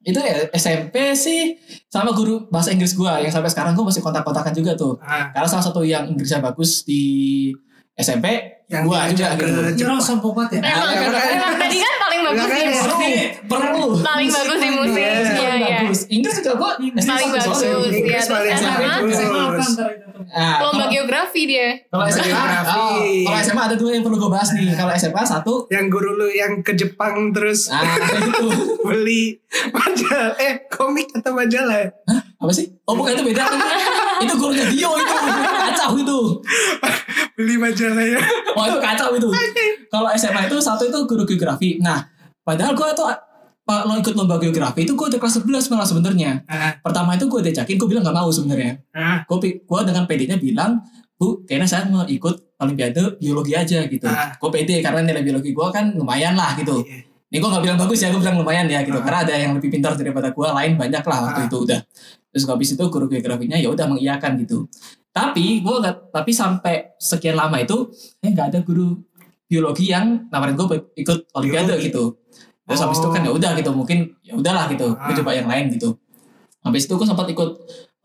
[0.00, 1.56] Itu ya SMP sih
[1.86, 4.96] sama guru bahasa Inggris gue yang sampai sekarang gue masih kontak-kontakan juga tuh.
[4.98, 7.52] Ah, karena salah satu yang Inggrisnya bagus di
[7.94, 8.26] SMP
[8.68, 9.96] Yang gue juga gitu.
[10.00, 10.76] Sombong banget ya.
[10.76, 11.32] Emang, ya, makanya.
[11.34, 11.92] emang tadi kan
[12.30, 12.60] bagus Makanya.
[12.60, 13.16] di musik.
[13.44, 15.00] perlu perlu Paling bagus di musik.
[15.00, 15.78] Iya, Iya, iya.
[15.80, 17.58] bagus Inggris juga gue Paling bagus.
[17.58, 19.68] Inggris Iya, paling bagus.
[20.28, 21.68] Nah, Lomba kalau- geografi dia.
[21.86, 22.76] kalau SMA Geografi.
[22.76, 26.10] oh, kalau SMA ada dua yang perlu gue bahas nih kalau SMA satu Yang guru
[26.14, 27.80] lu yang ke Jepang terus ah
[28.12, 28.48] gitu
[28.86, 31.88] beli majalah eh komik atau majalah ya?
[32.36, 33.58] apa sih oh bukan itu beda kan
[34.24, 36.18] itu gurunya Dio itu kacau itu
[37.34, 39.28] beli majalah ya Wah itu kacau itu.
[39.88, 41.78] Kalau SMA itu satu itu guru geografi.
[41.78, 42.02] Nah,
[42.48, 43.04] padahal gue tuh
[43.62, 46.40] pak lo ikut lomba geografi itu gue udah kelas 11 malah sebenarnya.
[46.48, 48.80] ah, Pertama itu gue diajakin, gue bilang gak mau sebenarnya.
[48.90, 50.80] ah, Gue gue dengan PD-nya bilang,
[51.14, 54.08] bu, kayaknya saya mau ikut olimpiade biologi aja gitu.
[54.08, 54.32] Ah.
[54.34, 56.80] Gue PD karena nilai biologi gue kan lumayan lah gitu.
[56.80, 57.04] iya.
[57.28, 58.96] Ini gue gak bilang bagus ya, gue bilang lumayan ya gitu.
[58.96, 59.04] Ah.
[59.04, 61.46] Karena ada yang lebih pintar daripada gue, lain banyak lah waktu Ah.
[61.46, 61.80] itu udah.
[62.32, 64.64] Terus habis itu guru geografinya ya udah mengiyakan gitu.
[65.12, 67.92] Tapi gue nggak, tapi sampai sekian lama itu,
[68.24, 68.96] eh nggak ada guru
[69.44, 72.16] biologi yang nawarin gue ikut olimpiade gitu.
[72.68, 75.16] Terus habis itu kan ya udah gitu, mungkin ya udahlah gitu, gue Ah.
[75.16, 75.96] coba yang lain gitu.
[76.60, 77.48] Habis itu gue sempat ikut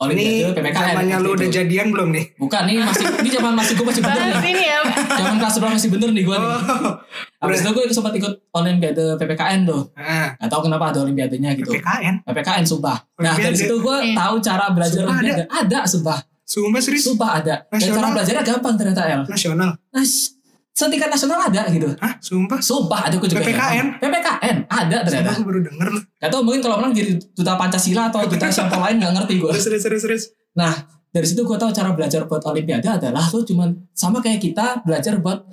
[0.42, 0.84] olimpiade PPKN.
[0.90, 4.20] zamannya lu udah jadian belum nih Bukan nih masih ini zaman masih gue masih bener
[4.36, 4.50] nih.
[4.50, 4.78] ini ya.
[5.14, 6.48] Zaman kelas 11 masih bener nih gue nih.
[6.48, 6.92] oh
[7.40, 9.82] Habis itu gue sempat ikut olimpiade PPKN tuh.
[9.94, 11.70] ah, Gak tau kenapa ada olimpiadenya gitu.
[11.70, 12.98] PKN PPKN sumpah.
[13.16, 14.14] Nah dari situ gue Iya.
[14.16, 15.44] tahu cara belajar Sumpah olimpiade.
[15.46, 16.18] Ada sumpah.
[16.42, 17.54] Sumpah serius Sumpah ada.
[17.66, 19.22] Dan cara belajarnya gampang ternyata El.
[19.24, 20.36] nasional Nah, s-
[20.74, 21.86] setingkat nasional ada gitu.
[22.02, 23.46] Hah sumpah Sumpah ada gue juga.
[23.46, 24.02] PPKN?
[24.02, 25.30] PPKN ada ternyata.
[25.30, 28.50] Sumpah gue baru denger lu Gak tau mungkin kalau menang jadi duta Pancasila atau duta
[28.50, 29.50] siapa lain gak ngerti gue.
[29.54, 30.22] Terus terus terus
[30.58, 30.74] Nah
[31.14, 35.22] dari situ gue tahu cara belajar buat olimpiade adalah lu cuman sama kayak kita belajar
[35.22, 35.46] buat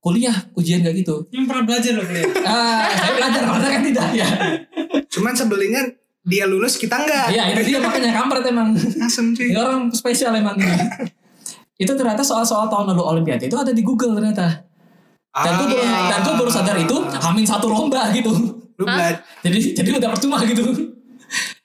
[0.00, 1.28] kuliah ujian kayak gitu.
[1.28, 2.24] Yang pernah belajar loh kuliah.
[2.48, 4.28] Ah, saya belajar, masa kan tidak ya.
[5.12, 5.80] Cuman sebelumnya
[6.24, 7.32] dia lulus kita enggak.
[7.32, 8.72] Iya, itu dia makanya kampret emang.
[9.00, 9.52] Asem cuy.
[9.52, 10.72] Ini orang spesial emang ini.
[11.74, 14.62] itu ternyata soal-soal tahun lalu Olimpiade itu ada di Google ternyata.
[15.34, 16.06] Dan gue baru, Ah.
[16.08, 18.30] dan gue baru sadar itu hamin satu lomba gitu.
[18.74, 20.62] Lu bela- Jadi jadi udah percuma gitu.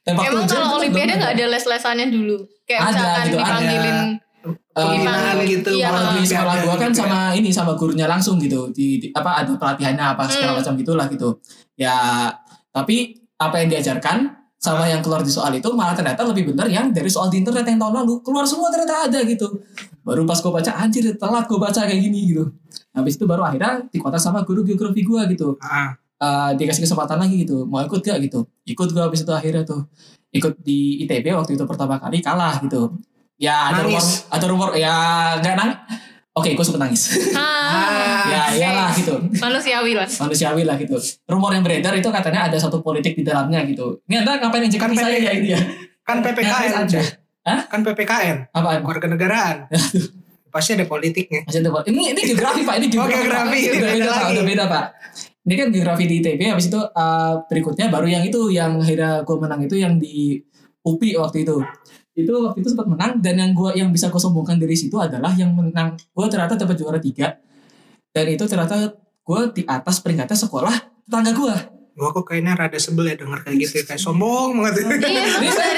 [0.01, 2.37] Dan waktu Emang kalau itu Olimpiade nggak ada les-lesannya dulu?
[2.63, 3.45] Kayak Ada, misalkan gitu, ada.
[3.45, 3.99] dipanggilin
[4.39, 5.69] Eh, pembinaan gitu.
[5.75, 9.11] Iya, kalau di sekolah gua kan gitu sama ini sama gurunya langsung gitu di, di-
[9.11, 10.59] apa ada pelatihannya apa segala Hmm.
[10.63, 11.29] macam gitulah gitu
[11.75, 12.31] ya
[12.69, 14.17] tapi apa yang diajarkan
[14.55, 17.63] sama yang keluar di soal itu malah ternyata lebih benar yang dari soal di internet
[17.65, 19.59] yang tahun lalu keluar semua ternyata ada gitu
[20.03, 22.49] baru pas gue baca anjir telat gue baca kayak gini gitu.
[22.93, 25.55] Habis itu baru akhirnya dikontak sama guru geografi gua gitu.
[25.61, 25.95] Ah.
[26.19, 27.63] Eh, dikasih kesempatan lagi gitu.
[27.63, 28.43] Mau ikut gak gitu.
[28.67, 29.87] Ikut gua habis itu akhirnya tuh.
[30.35, 32.97] Ikut di ITB waktu itu pertama kali kalah gitu.
[33.39, 34.93] Ya ada rumor ada rumor ya
[35.39, 35.71] nggak nang
[36.35, 37.15] oke gue sempet nangis.
[37.31, 39.15] Ah, ya iyalah gitu.
[39.39, 40.05] Manusiawi lah.
[40.05, 40.99] manusiawi lah gitu.
[41.23, 44.03] Rumor yang beredar itu katanya ada satu politik di dalamnya gitu.
[44.11, 45.61] Ini anda ngapain injek Kan kaki saya ya ini ya?
[46.03, 46.99] Kan PPKN aja.
[47.49, 47.61] Hah?
[47.65, 48.53] Kan PPKN.
[48.53, 49.57] apaan Keluarga negaraan.
[50.53, 51.45] Pasti ada politiknya.
[51.45, 52.75] Masih ada ini ini geografi pak.
[52.77, 53.69] Ini Oh, geografi, geografi, Pak.
[53.69, 54.29] ini udah beda beda pak.
[54.29, 54.85] udah beda pak.
[55.49, 59.35] Ini kan geografi di ITB habis itu eh, berikutnya baru yang itu yang akhirnya gue
[59.37, 60.37] menang itu yang di
[60.85, 61.57] UPI waktu itu.
[62.13, 65.33] Itu waktu itu sempat menang dan yang gua yang bisa gue sombongkan dari situ adalah
[65.33, 65.97] yang menang.
[66.13, 67.37] Gue ternyata dapat juara tiga.
[68.09, 70.75] Dan itu ternyata gue di atas peringkatnya sekolah
[71.05, 73.83] tetangga gue Gua kok kayaknya rada sebel ya denger kayak gitu ya.
[73.83, 74.87] Kayak sombong banget.
[75.03, 75.71] Iya, ini saya,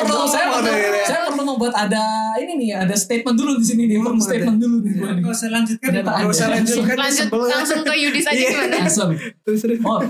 [0.00, 1.04] perlu saya sombong perlu deh, ya.
[1.04, 2.04] saya perlu membuat ada
[2.40, 5.34] ini nih ada statement dulu di sini nih perlu statement dulu nih gua nih Gak
[5.36, 5.90] usah lanjutkan.
[6.00, 7.40] Gak usah lanjutkan lanjut sebel.
[7.44, 8.48] langsung ke Yudis aja Iya.
[8.48, 8.76] gimana?
[8.80, 9.10] langsung
[9.44, 9.78] Terus terus.
[9.84, 10.00] Oh,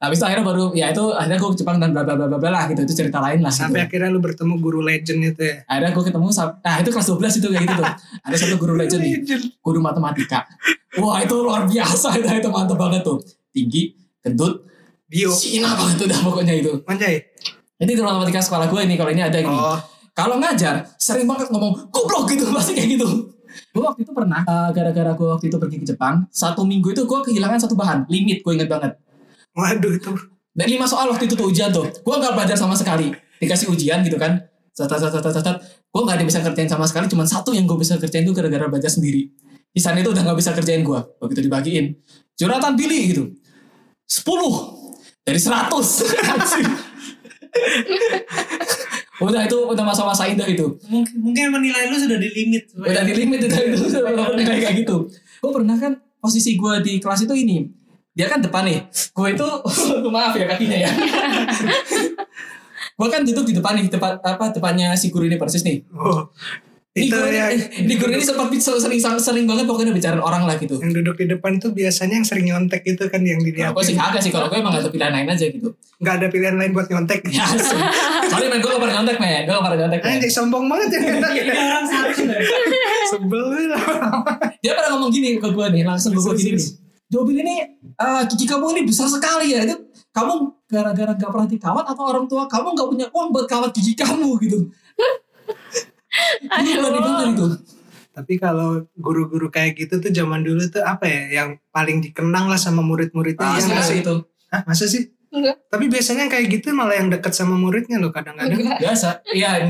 [0.00, 2.36] habis itu akhirnya baru ya itu akhirnya gue ke Jepang dan bla bla bla bla
[2.36, 3.88] bla lah gitu itu cerita lain lah Sampai gitu.
[3.88, 5.56] akhirnya lu bertemu guru legend itu ya.
[5.64, 6.26] Akhirnya gue ketemu
[6.60, 7.92] nah itu kelas 12 itu kayak gitu tuh.
[8.24, 9.14] Ada satu guru legend nih,
[9.60, 10.44] guru matematika.
[10.96, 13.16] Wah itu luar biasa itu itu mantep banget tuh.
[13.48, 14.66] Tinggi, gendut,
[15.14, 15.30] Bio.
[15.30, 16.82] Cina banget tuh dah pokoknya itu.
[16.82, 17.22] Manjai.
[17.78, 19.54] Ini guru matematika sekolah gue ini kalau ini ada gini.
[19.54, 19.78] Oh.
[20.14, 23.30] Kalau ngajar sering banget ngomong goblok gitu pasti kayak gitu.
[23.70, 27.06] Gue waktu itu pernah eh, gara-gara gue waktu itu pergi ke Jepang satu minggu itu
[27.06, 28.98] gue kehilangan satu bahan limit gue inget banget.
[29.54, 30.10] Waduh itu.
[30.54, 31.86] Dan lima soal waktu itu tuh ujian tuh.
[32.02, 33.10] Gue gak belajar sama sekali.
[33.42, 34.38] Dikasih ujian gitu kan.
[34.74, 35.56] Tat, tat, tat, tat, tat, tat.
[35.90, 37.10] Gue gak ada bisa kerjain sama sekali.
[37.10, 39.34] Cuman satu yang gue bisa kerjain tuh gara-gara belajar sendiri.
[39.74, 41.00] Di sana itu udah gak bisa kerjain gue.
[41.18, 41.98] Begitu dibagiin.
[42.38, 43.24] Juratan pilih gitu.
[44.06, 44.83] 10
[45.24, 45.72] dari 100.
[46.36, 46.68] Anjing.
[49.24, 50.76] udah itu udah masa-masa indah itu.
[50.90, 52.68] Mungkin, mungkin menilai lu sudah di limit.
[52.76, 55.08] Udah di limit itu itu udah nilai kayak gitu.
[55.40, 57.64] Gue pernah kan posisi gue di kelas itu ini.
[58.14, 58.84] Dia kan depan nih.
[59.16, 59.46] Gue itu
[60.14, 60.90] maaf ya kakinya ya.
[62.98, 65.82] gue kan duduk di depan nih, depan apa depannya si guru ini persis nih.
[65.96, 66.30] Oh.
[66.94, 70.54] Itu guru yang, ini, ini guru ini sempat sering, sering banget pokoknya bicarain orang lah
[70.62, 70.78] gitu.
[70.78, 73.74] yang duduk di depan tuh biasanya yang sering nyontek itu kan yang dilihat.
[73.74, 75.74] Gue sih kagak sih kalau gue emang gak ada pilihan lain aja gitu.
[75.98, 77.26] Nggak ada pilihan lain buat nyontek.
[77.34, 77.78] Ya, sih.
[78.30, 80.00] soalnya main gue gak pernah nyontek men, gue gak pernah nyontek.
[80.06, 81.32] Anjing sombong banget ya nyontek.
[81.34, 82.40] Ini orang satu deh.
[83.10, 84.32] Sebel lama-lama.
[84.62, 86.68] Dia pernah ngomong gini ke gue nih, langsung gue gini nih.
[87.10, 89.66] Jobil ini, eh, gigi kamu ini besar sekali ya.
[89.66, 93.74] Itu kamu gara-gara gak pernah dikawat atau orang tua kamu gak punya uang buat kawat
[93.74, 94.70] gigi kamu gitu.
[97.30, 97.46] Itu.
[98.14, 102.54] Tapi kalau guru-guru kayak gitu tuh zaman dulu tuh apa ya yang paling dikenang lah
[102.56, 104.00] sama murid-muridnya Ah, ya nggak sih sih?
[104.06, 104.14] itu.
[104.54, 105.10] Hah, masa sih?
[105.34, 105.66] Enggak.
[105.66, 108.54] Tapi biasanya kayak gitu malah yang deket sama muridnya loh kadang-kadang.
[108.78, 109.18] Biasa.
[109.34, 109.66] Iya,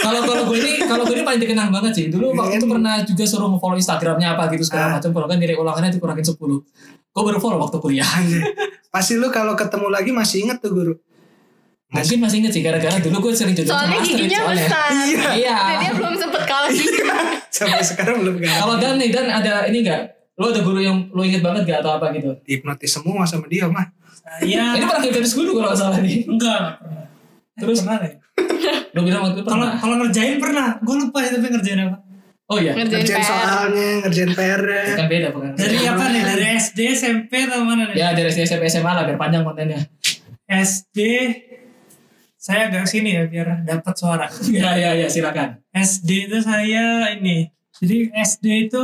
[0.00, 2.04] kalau kalau gue ini kalau gue ini paling dikenang banget sih.
[2.08, 4.92] Dulu waktu itu pernah juga suruh follow Instagramnya apa gitu segala Ah.
[4.96, 5.12] macam.
[5.12, 6.64] Kalau kan nilai ulangannya itu kurangin 10.
[7.12, 8.08] Gue baru follow waktu kuliah.
[8.08, 8.40] Anjir.
[8.88, 10.94] Pasti lu kalau ketemu lagi masih inget tuh guru.
[11.88, 14.60] Mungkin masih inget sih gara-gara dulu gue sering jodoh Soalnya sama Astrid giginya soalnya.
[14.60, 14.90] besar.
[14.92, 15.28] Iya.
[15.34, 15.56] Iya.
[15.56, 17.00] Dan dia belum sempet kalah gigi.
[17.50, 18.52] Sampai sekarang belum kan.
[18.58, 20.02] Kalau Dan nih Dan ada ini enggak?
[20.34, 22.30] Lo ada guru yang lo inget banget gak atau apa gitu?
[22.44, 23.88] Hipnotis semua sama dia mah.
[23.88, 24.64] Nah, Iya.
[24.74, 26.16] Ini pernah hipnotis gue dulu kalau nggak salah nih.
[26.22, 27.04] Enggak, pernah.
[27.56, 27.78] Terus?
[27.80, 28.12] pernah deh.
[28.88, 29.80] Lo bilang waktu itu Kalau pernah.
[29.80, 30.68] kalau ngerjain pernah.
[30.78, 31.96] Gue lupa ya tapi ngerjain apa.
[32.46, 32.72] Oh iya.
[32.74, 33.28] Ngerjain Ngerjain PR.
[33.28, 34.60] soalnya, ngerjain PR
[34.94, 35.50] Kan beda bukan?
[35.54, 36.22] Dari apa nih?
[36.22, 37.96] Dari SD, SMP atau mana nih?
[37.96, 39.80] Ya dari SD SMP SMA lah biar panjang kontennya.
[40.46, 40.98] SD
[42.38, 44.30] saya agak sini ya biar dapat suara.
[44.46, 45.58] Iya iya iya silakan.
[45.74, 47.50] SD itu saya ini.
[47.82, 48.82] Jadi SD itu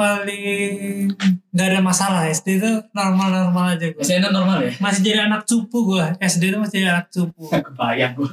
[0.00, 1.12] paling
[1.52, 2.24] nggak ada masalah.
[2.32, 4.00] SD itu normal-normal aja gue.
[4.00, 4.72] Enak normal ya?
[4.80, 6.04] Masih jadi anak cupu gue.
[6.24, 7.52] SD itu masih jadi anak cupu.
[7.68, 8.32] Kebayang gue.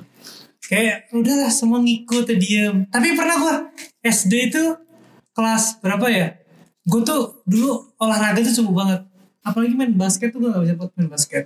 [0.68, 2.88] Kayak udahlah semua ngikut diem.
[2.88, 3.56] Tapi pernah gue
[4.08, 4.64] SD itu
[5.36, 6.40] kelas berapa ya?
[6.88, 9.02] Gue tuh dulu olahraga tuh cukup banget.
[9.48, 11.44] Apalagi main basket tuh gue gak bisa buat main basket.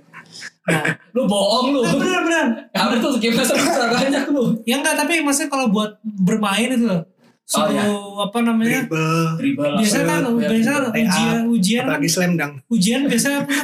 [0.64, 0.84] Nah,
[1.14, 1.80] Lu bohong lu.
[1.86, 2.46] bener bener.
[2.68, 4.44] Kamu tuh gimana sama banyak lu.
[4.62, 7.02] Ya enggak tapi maksudnya kalau buat bermain itu loh
[7.50, 7.84] Oh, iya.
[7.84, 9.80] suruh apa namanya dribble Dribble lah.
[9.82, 13.56] biasa kan biasa kan ujian ujian kan apalagi slam dunk ujian biasa apa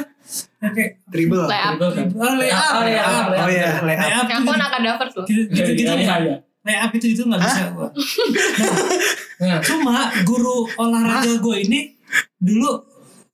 [0.59, 1.73] Ya, kayak dribble Lay up.
[1.73, 2.05] dribble kan.
[2.13, 4.59] oh, lay up Oh, iya, up oh ya lay lay up up Yang tuh pun
[4.61, 5.25] akan dapat loh.
[5.25, 6.35] gitu gitu, gitu Iya, iya, iya.
[6.61, 7.87] lay up itu itu nggak bisa gua
[9.39, 11.79] Nah, cuma guru olahraga gue ini
[12.37, 12.69] dulu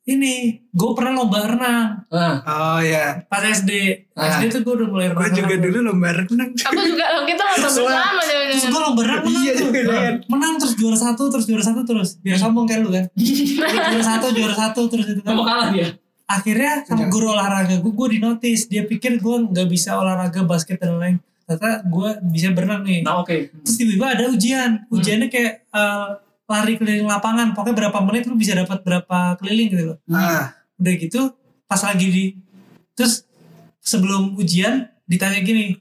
[0.05, 0.33] ini
[0.69, 2.05] gue pernah lomba renang.
[2.07, 4.37] Nah, oh ya pas SD Ah.
[4.37, 5.33] SD tuh gue udah mulai gue renang.
[5.35, 6.49] juga dulu lomba renang.
[6.53, 9.65] Aku juga kita nonton bersama terus jangan gue lomba renang menang Iya, tuh.
[9.65, 10.13] juga, jangan.
[10.27, 12.09] menang terus juara satu terus juara satu terus.
[12.19, 13.05] Biar sombong kayak lu kan?
[13.89, 15.33] Juara satu juara satu terus itu kan.
[15.33, 15.89] Kamu kalah dia.
[16.25, 18.65] akhirnya sama guru olahraga gue gue dinotis.
[18.65, 23.01] Dia pikir gue nggak bisa olahraga basket dan lain ternyata gue bisa berenang nih.
[23.01, 23.53] Nah, oke.
[23.59, 24.69] terus tiba-tiba ada ujian.
[24.87, 26.09] Ujiannya kayak eh,
[26.45, 29.97] lari keliling lapangan pokoknya berapa menit lu bisa dapat berapa keliling gitu loh.
[30.09, 31.21] Ah udah gitu
[31.65, 32.25] pas lagi di
[32.91, 33.23] terus
[33.79, 35.79] sebelum ujian ditanya gini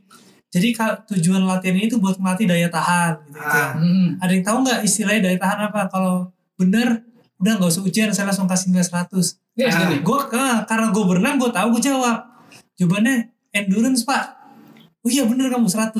[0.48, 0.70] jadi
[1.10, 3.74] tujuan latihan ini tuh buat melatih daya tahan gitu, Ah.
[3.74, 4.14] Hmm.
[4.22, 5.90] ada yang tahu nggak istilahnya daya tahan apa?
[5.90, 7.02] Kalau bener
[7.42, 9.10] udah nggak usah ujian saya langsung kasih nilai 100
[9.52, 10.00] Ini SD nih.
[10.00, 10.18] gue
[10.64, 12.22] karena gue berenang gue tahu gue jawab.
[12.74, 13.16] Jawabannya
[13.50, 14.43] endurance pak
[15.04, 15.92] oh iya bener kamu 100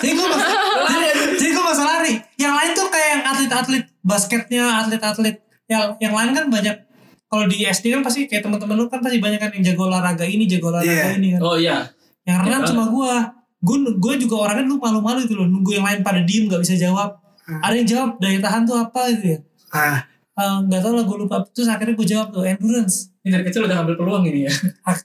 [0.00, 0.42] jadi gue mas
[0.84, 2.14] jadi, jadi gue masa lari.
[2.36, 6.76] Yang lain tuh kayak yang atlet-atlet basketnya atlet-atlet yang yang lain kan banyak.
[7.24, 10.22] Kalau di SD kan pasti kayak teman-teman lu kan pasti banyak kan yang jago olahraga
[10.22, 11.16] ini jago olahraga Iya.
[11.16, 11.40] ini kan.
[11.40, 11.88] Oh iya.
[12.24, 12.68] yang renang Iya.
[12.72, 13.12] cuma gue
[13.60, 16.74] gue gue juga orangnya dulu malu-malu gitu loh nunggu yang lain pada diem gak bisa
[16.74, 17.16] jawab.
[17.44, 17.60] Hmm.
[17.60, 19.00] ada yang jawab daya tahan tuh apa?
[19.12, 19.38] Gitu ya.
[19.68, 19.98] Ah
[20.34, 21.36] Eh, nggak tahu lah gue lupa.
[21.54, 23.14] Terus akhirnya gue jawab tuh endurance.
[23.22, 24.52] Ini dari kecil udah ngambil peluang ini ya.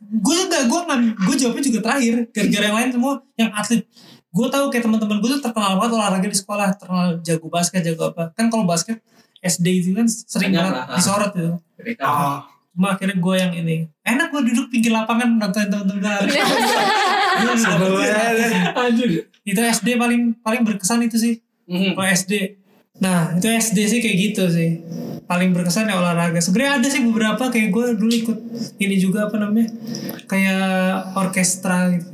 [0.02, 2.16] gue enggak gue nggak gue jawabnya juga terakhir.
[2.34, 3.82] Gara-gara yang lain semua yang atlet.
[4.30, 6.68] Gue tahu kayak teman-teman gue tuh terkenal banget olahraga di sekolah.
[6.78, 8.34] Terkenal jago basket jago apa.
[8.34, 9.00] Kan kalau basket
[9.40, 11.00] SD itu kan sering banget ah.
[11.00, 11.56] disorot gitu
[12.04, 12.44] oh
[12.80, 13.92] cuma akhirnya gue yang ini.
[14.08, 16.04] Enak gue duduk pinggir lapangan nonton teman-teman gue
[17.44, 18.72] dapet banget.
[18.72, 19.10] Anjir.
[19.44, 21.36] itu SD paling paling berkesan itu sih.
[21.70, 21.94] Hmm.
[21.94, 22.34] kalau SD
[22.98, 24.82] nah itu SD sih kayak gitu sih
[25.30, 28.38] paling berkesan ya olahraga sebenarnya ada sih beberapa kayak gue dulu ikut
[28.78, 29.70] ini juga apa namanya
[30.26, 30.66] kayak
[31.14, 32.10] orkestra gitu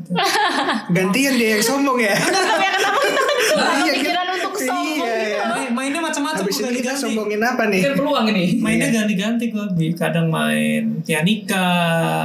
[0.96, 4.28] gantian dia yang sombong ya ya kenapa kita kan juga Iya, kan?
[4.36, 5.44] untuk sombong Iya, gitu iya.
[5.46, 8.46] Main- mainnya macam-macam habis kita ganti-ganti sombongin apa nih kan peluang ini.
[8.58, 11.68] mainnya ganti-ganti gue kadang main pianika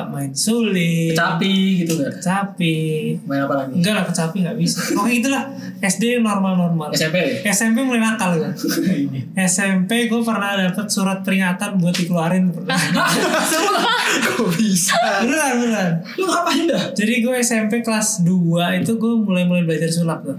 [0.06, 2.10] main sulit Kecapi gitu kan.
[2.12, 2.78] kecapi
[3.24, 3.72] Main apa lagi?
[3.74, 5.42] enggak lah kecapi nggak bisa oke itulah
[5.80, 7.40] SD normal-normal SMP.
[7.42, 9.32] SMP mulai nakal Ini.
[9.40, 12.78] SMP gue pernah dapet surat peringatan buat dikeluarin pernah
[14.26, 16.82] kok bisa beneran beneran Lu ngapain dah?
[16.92, 20.36] jadi gue SMP kelas 2 itu gue mulai mulai belajar sulap tuh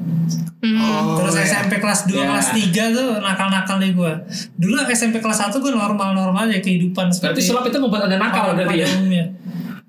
[0.64, 1.44] oh, Terus ya.
[1.44, 2.26] SMP kelas 2, Ya.
[2.28, 4.12] kelas 3 tuh nakal-nakalnya gue.
[4.56, 8.52] Dulu SMP kelas 1 gue normal-normal aja kehidupan Berarti seperti sulap itu membuat anda nakal
[8.52, 8.86] orang berarti ya?
[8.86, 9.26] pada umumnya.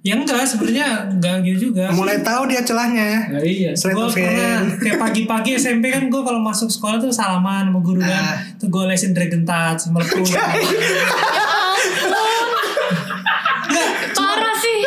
[0.02, 1.86] Ya enggak, sebenarnya enggak gitu juga.
[1.94, 3.70] mulai tahu dia celahnya Nah, iya.
[3.70, 8.34] Gue pernah kayak pagi-pagi SMP kan gue kalau masuk sekolah tuh salaman sama guru kan.
[8.58, 10.26] Tuh gue lesin Dragon Touch, Melepuh.
[14.12, 14.82] Parah sih.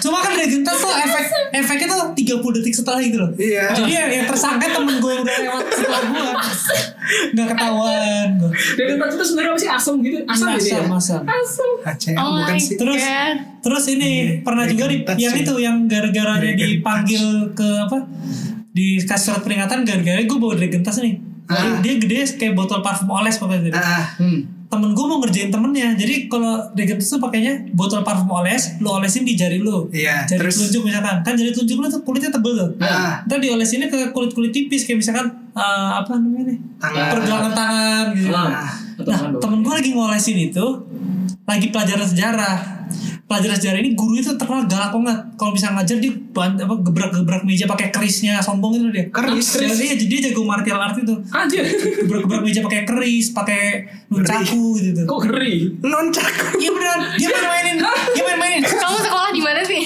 [0.00, 3.30] cuma Dragon Touch tuh efek efeknya tuh 30 detik setelah gitu loh.
[3.36, 3.76] Iya.
[3.76, 6.30] Jadi yang, yang tersangka temen gue yang udah lewat setelah gue.
[7.36, 8.28] Nggak ketahuan.
[8.50, 10.16] Dari tempat itu sebenarnya masih asam gitu.
[10.24, 10.80] Asam gitu ya.
[10.88, 11.70] Asam, asam.
[11.84, 13.36] Aceh Oh bukan sih Terus God.
[13.60, 14.10] terus ini
[14.40, 15.42] pernah juga di, yang ya.
[15.44, 17.98] itu yang gara-garanya dipanggil ke apa?
[18.70, 21.20] Dikasih surat peringatan gara-gara gue bawa Dragon Touch nih.
[21.50, 21.82] Ah.
[21.82, 23.74] Dia gede kayak botol parfum oles pokoknya.
[23.74, 24.59] ah Hmm.
[24.70, 25.98] Temen gue mau ngerjain temennya.
[25.98, 29.90] Jadi kalau Touch tuh pakainya botol parfum oles, lu olesin di jari lu.
[29.90, 31.26] Iya, Jari terus- telunjuk misalkan.
[31.26, 32.70] Kan jari telunjuk lu tuh kulitnya tebel tuh.
[32.78, 33.18] Ah.
[33.26, 36.58] Ntar diolesinnya ke kulit-kulit tipis kayak misalkan eh, apa namanya nih?
[36.78, 37.08] Tangan.
[37.10, 38.30] Pergelangan tangan gitu.
[38.30, 38.46] Ah.
[38.46, 38.70] Nah,
[39.02, 39.42] doang.
[39.42, 40.66] temen gue lagi ngolesin itu
[41.50, 42.56] lagi pelajaran sejarah.
[43.30, 45.18] Pelajaran sejarah ini guru itu terkenal galak banget.
[45.38, 49.06] Kalau bisa ngajar dia ban- apa gebrak-gebrak meja pakai kerisnya, sombong itu dia.
[49.06, 49.54] Keris?
[49.54, 51.14] Dia, dia, dia jago martial art itu.
[51.30, 51.62] Anjir.
[52.06, 55.06] Gebrak-gebrak meja pakai keris, pakai nunchaku gitu.
[55.06, 55.78] Kok ngeri?
[55.78, 58.62] noncak Iya beneran, dia main-mainin, dia main-mainin.
[58.66, 59.80] Kamu sekolah di mana sih?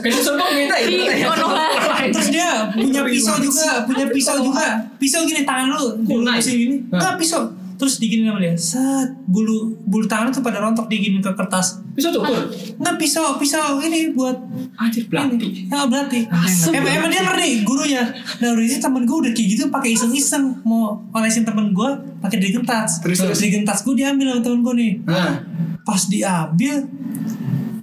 [0.00, 0.86] Kayak sombong kita ya.
[0.88, 0.96] Di
[1.28, 1.66] Konoha.
[2.08, 4.66] Terus dia punya pisau juga, punya pisau juga.
[4.96, 5.86] Pisau gini tangan lu,
[6.24, 6.76] masih gini.
[6.88, 7.52] Enggak pisau.
[7.82, 8.54] Terus digini sama dia.
[8.54, 11.82] Set bulu bulu tangan tuh pada rontok digini ke kertas.
[11.98, 12.46] Bisa cukur.
[12.78, 14.38] Enggak pisau, pisau ini buat
[14.78, 15.66] Anjir belati.
[15.66, 16.30] Ya berarti.
[16.70, 18.06] Emang, emang dia ngerti gurunya.
[18.38, 21.90] Nah udah temen gue udah kayak gitu pakai iseng-iseng mau olesin temen gue
[22.22, 23.02] pakai touch.
[23.02, 23.42] Terus, terus.
[23.42, 24.92] touch gue diambil sama temen gue nih.
[25.02, 25.42] Nah.
[25.82, 26.86] Pas diambil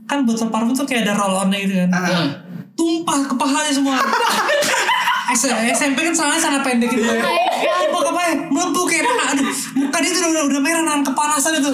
[0.08, 1.91] kan botol parfum tuh kayak ada roll onnya gitu kan.
[1.91, 2.32] Ah.
[2.72, 4.00] Tumpah ke pahanya semua.
[5.32, 7.03] S- SMP kan celana sana pendek gitu.
[7.03, 9.23] Tumpah ke pahanya, melepuh kayak mana.
[9.30, 11.71] Aduh, muka dia tuh udah, udah merah nahan kepanasan itu.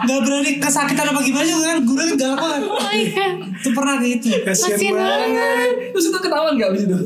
[0.00, 1.78] Gak berani kesakitan apa gimana juga kan.
[1.82, 2.62] Guru galak banget.
[2.64, 2.78] Oh.
[3.54, 4.26] Itu pernah kayak gitu.
[4.42, 5.70] kasian banget.
[5.90, 6.98] Terus itu ketahuan gak abis itu?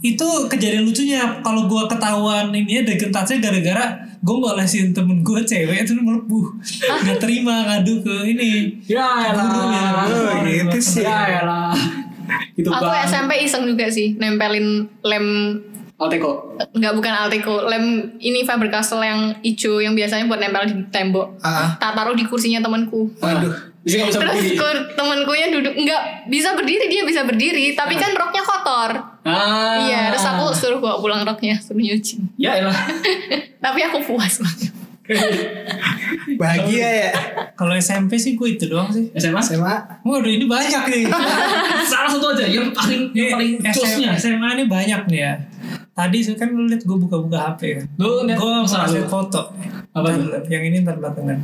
[0.00, 3.84] itu kejadian lucunya kalau gue ketahuan ini deket touchnya gara-gara
[4.16, 6.56] gue ngolesin temen gue cewek itu melepuh
[7.04, 9.28] nggak terima ngadu ke ini Ya.
[10.08, 11.04] Oh, gitu sih.
[11.04, 11.76] Ya elah.
[12.52, 13.04] Itu Aku bang.
[13.04, 14.66] SMP iseng juga sih nempelin
[15.00, 15.26] lem
[15.96, 16.56] Alteko.
[16.72, 17.84] nggak bukan Alteco lem
[18.16, 22.24] ini Faber Castell yang hijau yang biasanya buat nempel di tembok Ah, tak taruh di
[22.24, 23.52] kursinya temanku waduh.
[23.80, 24.56] Bisa terus berdiri.
[24.56, 28.90] kur- temankunya duduk nggak bisa berdiri dia bisa berdiri tapi kan roknya kotor
[29.22, 29.76] Ah.
[29.82, 32.72] iya terus aku suruh bawa pulang roknya suruh nyuci Ya elah.
[33.60, 34.69] tapi aku puas banget
[36.40, 37.10] Bahagia ya.
[37.52, 39.40] kalau SMP sih gue itu doang sih SMA?
[39.40, 39.74] SMA.
[40.00, 41.04] Waduh ini banyak nih
[41.90, 44.10] Salah satu aja yang paling yang paling Ini close-nya.
[44.14, 45.34] SMA, ini banyak nih ya
[45.90, 49.52] tadi kan lu liat gue buka-buka HP kan Lu liat gue liat foto
[49.90, 50.48] Apa Ntar tuh?
[50.48, 51.36] yang ini ntar belakangan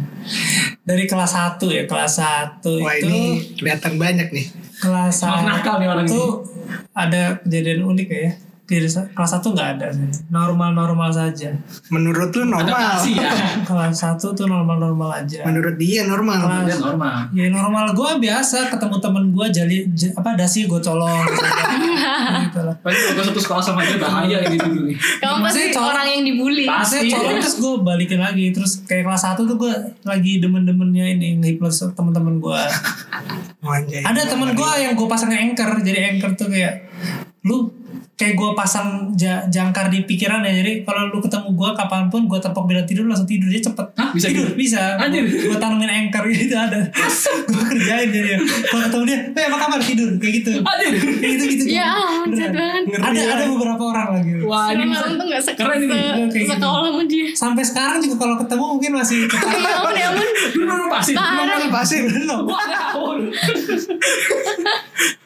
[0.81, 2.15] dari kelas 1 ya kelas
[2.63, 3.21] 1 Wah itu ini
[3.59, 4.47] kelihatan banyak nih.
[4.79, 6.23] kelas Emang nakal nih orang 1 ini.
[6.95, 8.31] ada kejadian unik ya
[8.67, 11.55] di kelas 1 nggak ada sih normal-normal saja
[11.87, 12.67] Menurut lu normal.
[12.67, 13.31] Adaptasi ya.
[13.69, 16.67] kelas 1 tuh normal-normal aja Menurut dia normal.
[16.67, 17.31] Ya normal.
[17.31, 21.23] Ya normal gue biasa ketemu temen gue jali j- apa dasi gue colong
[22.43, 22.75] gitu lah.
[22.77, 26.23] Paling kalau gue satu sekolah sama dia bahaya gitu dulu kamu pasti colong- orang yang
[26.25, 27.07] dibully Pasti.
[27.09, 31.87] Colong terus gue balikin lagi terus kayak kelas 1 tuh gue lagi demen-demennya ini ngehipnotis
[31.93, 32.61] temen-temen gue.
[33.63, 34.03] Anjay.
[34.03, 36.91] Ada temen gue yang gue pasang anchor jadi anchor tuh kayak
[37.43, 37.71] lu
[38.13, 42.25] kayak gue pasang ja- jangkar di pikiran ya jadi kalau lu ketemu gue kapan pun
[42.25, 44.57] gue tepok bila tidur lu langsung tidur dia cepet Hah, bisa tidur gitu?
[44.57, 45.23] bisa Anjir.
[45.23, 46.81] gue tanamin anchor gitu ada
[47.45, 48.31] gue kerjain jadi
[48.65, 50.93] kalau ketemu dia eh apa kabar tidur kayak gitu Anjir.
[50.97, 51.89] kayak gitu gitu ya
[52.27, 55.05] jahat banget ada ada beberapa orang lagi Wah ini bisa.
[55.11, 55.99] tuh gak se Keren ini.
[56.31, 56.49] gitu.
[56.49, 59.19] sekolah sama dia sampai sekarang juga kalau ketemu mungkin masih
[59.61, 60.29] ya ampun ya ampun
[60.89, 61.13] pasti.
[61.13, 61.57] Parah.
[61.57, 61.97] Lu pasti.
[62.01, 62.43] belum.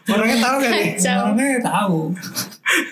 [0.09, 0.89] Orangnya tahu gak nih?
[0.99, 1.99] Orangnya tahu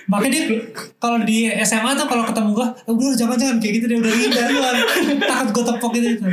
[0.06, 0.58] makanya dia
[0.96, 4.12] kalau di SMA tuh kalau ketemu gua "Eh, udah jangan jangan kayak gitu dia udah
[4.12, 4.76] hindar duluan
[5.22, 6.24] takut gua tepok gitu itu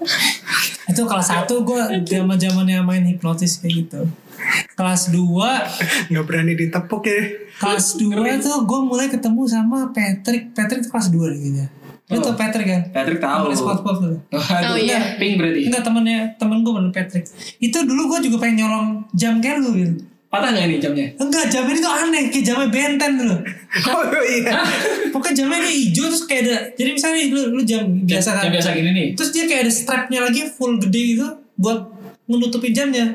[0.90, 4.00] itu kelas satu gua zaman zamannya main hipnotis kayak gitu
[4.76, 7.20] kelas 2 Gak berani ditepuk ya.
[7.56, 11.66] kelas 2 tuh gue mulai ketemu sama Patrick Patrick tuh kelas 2 nih kayaknya
[12.06, 13.50] lu tau Patrick kan Patrick tahu.
[13.50, 14.70] Temennya sport sport tuh Waduh.
[14.70, 15.18] Oh, iya.
[15.18, 15.60] Pink berarti.
[15.66, 17.26] Enggak temennya temen gue bener Patrick
[17.58, 19.92] Itu dulu gue juga pengen nyolong jam kayak lu Wil.
[20.36, 21.06] Patah nggak ini jamnya?
[21.16, 23.36] Enggak jamnya itu aneh Kayak jamnya benten dulu
[23.88, 24.52] Oh iya.
[25.08, 28.52] Pokoknya jamnya dia hijau terus kayak ada Jadi misalnya lu, lu jam biasa kan Jam
[28.52, 29.06] biasa gini nih.
[29.12, 31.78] Terus dia kayak ada strapnya lagi full gede gitu Buat
[32.24, 33.06] menutupin jamnya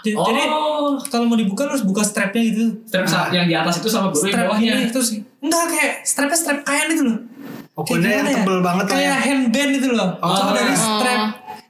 [0.00, 0.96] Jadi Oh.
[1.04, 4.08] kalau mau dibuka lu harus buka strapnya gitu Strap sa- yang di atas itu sama
[4.08, 4.72] yang Strap bawahnya.
[4.74, 5.08] ini terus
[5.38, 7.18] Enggak kayak strapnya strap kain itu loh
[7.72, 8.36] Pokoknya yang gimana ya?
[8.38, 9.16] tebel banget lah Kayak ya.
[9.22, 10.32] handband itu loh Oh.
[10.34, 10.80] Cuma dari Oh.
[10.80, 11.22] strap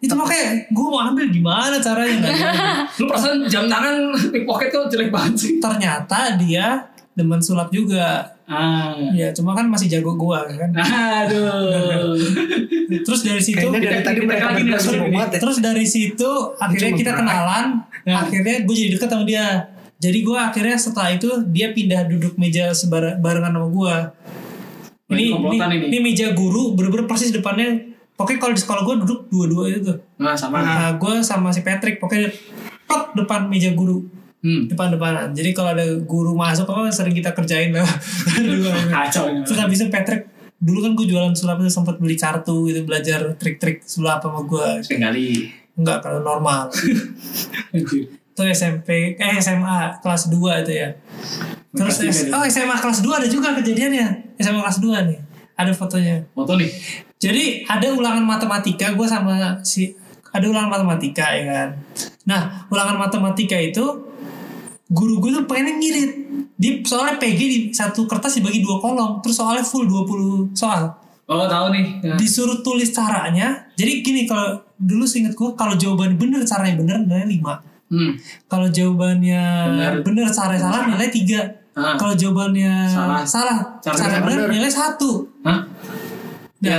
[0.07, 2.59] Itu makanya gue mau ambil gimana caranya nggak jadi.
[2.99, 3.95] Lu perasaan jam tangan
[4.31, 5.53] pickpocket kok jelek banget sih.
[5.59, 8.31] ternyata dia demen sulap juga.
[8.47, 8.95] Ah.
[9.11, 10.71] Ya cuma kan masih jago gua kan.
[10.71, 12.15] Aduh.
[13.03, 14.75] Terus dari situ Kayaknya dari kita- tadi kita mereka lagi nih,
[15.11, 15.27] ya.
[15.35, 17.67] terus dari situ akhirnya cuma kita kenalan.
[18.05, 18.15] Ya.
[18.23, 19.47] Akhirnya gue jadi deket sama dia.
[19.97, 23.97] Jadi gua akhirnya setelah itu dia pindah duduk meja sebar barengan sama gua.
[25.07, 25.87] Ini Ini, ini.
[25.89, 27.96] ini meja guru bener-bener persis depannya.
[28.17, 29.97] Pokoknya kalau di sekolah gua duduk dua-dua itu tuh.
[30.17, 30.65] Nah, sama.
[30.65, 32.33] Nah, gue sama si Patrick pokoknya
[32.89, 34.09] plek depan meja guru.
[34.47, 34.71] Hmm.
[34.71, 35.35] depan-depanan.
[35.35, 37.83] Jadi kalau ada guru masuk apa sering kita kerjain lah.
[38.39, 38.71] Dua.
[38.95, 39.43] Kacau.
[39.43, 40.31] Terus habis itu Patrick
[40.63, 44.87] dulu kan gue jualan sulap itu sempat beli kartu gitu belajar trik-trik sulap sama gue.
[44.87, 45.51] Sekali.
[45.75, 46.71] Enggak kalau normal.
[48.37, 50.93] Itu SMP eh SMA kelas 2 itu ya.
[51.73, 54.37] Terus Makasih, oh SMA kelas 2 ada juga kejadiannya.
[54.37, 55.19] SMA kelas 2 nih.
[55.57, 56.23] Ada fotonya.
[56.31, 56.69] Foto nih.
[57.17, 59.89] Jadi ada ulangan matematika gue sama si
[60.29, 61.69] ada ulangan matematika ya kan.
[62.25, 63.81] Nah ulangan matematika itu
[64.87, 66.13] guru gue tuh pengen ngirit.
[66.57, 70.93] Dia soalnya PG di satu kertas dibagi dua kolom, terus soalnya full 20 soal.
[71.27, 71.85] Oh tahu nih.
[72.01, 72.15] Ya.
[72.17, 73.67] Disuruh tulis caranya.
[73.75, 77.65] Jadi gini kalau dulu seinget gue kalau jawaban bener caranya bener nilai 5.
[77.87, 78.13] Hmm.
[78.47, 79.43] Kalau jawabannya
[79.73, 79.93] Bener.
[80.03, 81.77] bener caranya salah nilai 3.
[81.77, 81.93] Ah.
[82.01, 83.21] Kalau jawabannya Salah.
[83.23, 84.65] salah, Caranya cara bener bener.
[84.65, 84.97] nilai 1.
[85.47, 85.59] Hah?
[86.59, 86.79] Ya.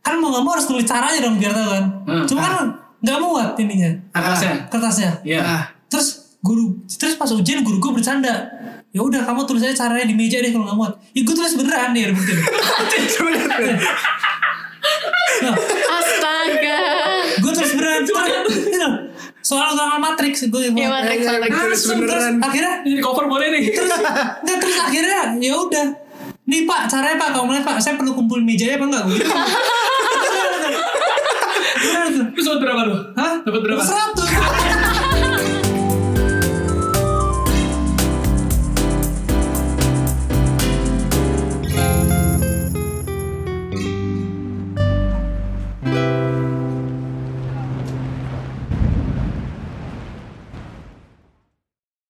[0.00, 2.24] kan mau gak mau harus tulis caranya dong biar tahu kan Hmm.
[2.24, 2.66] cuma kan
[2.98, 4.66] nggak muat ininya Atasnya.
[4.66, 5.40] kertasnya Iya.
[5.40, 6.08] Ah, terus
[6.40, 8.50] guru terus pas ujian guru gue bercanda
[8.88, 11.54] ya udah kamu tulis aja caranya di meja deh kalau nggak muat ya gue tulis
[11.54, 12.32] beneran nih bukti
[15.36, 15.54] nah,
[15.92, 16.78] Astaga.
[17.36, 18.88] gue tulis beneran terus gitu.
[19.40, 21.50] soal ulangan matriks gue Ya matrix matrix.
[21.52, 23.62] terus, terus akhirnya Ini cover boleh nih.
[24.40, 25.86] nggak terus akhirnya ya udah
[26.46, 29.26] nih pak caranya pak kamu lihat pak saya perlu kumpulin mejanya apa enggak gitu.
[32.36, 32.96] Terus dapat berapa lu?
[33.18, 33.34] Hah?
[33.44, 33.80] Dapat berapa?
[33.82, 34.28] Seratus.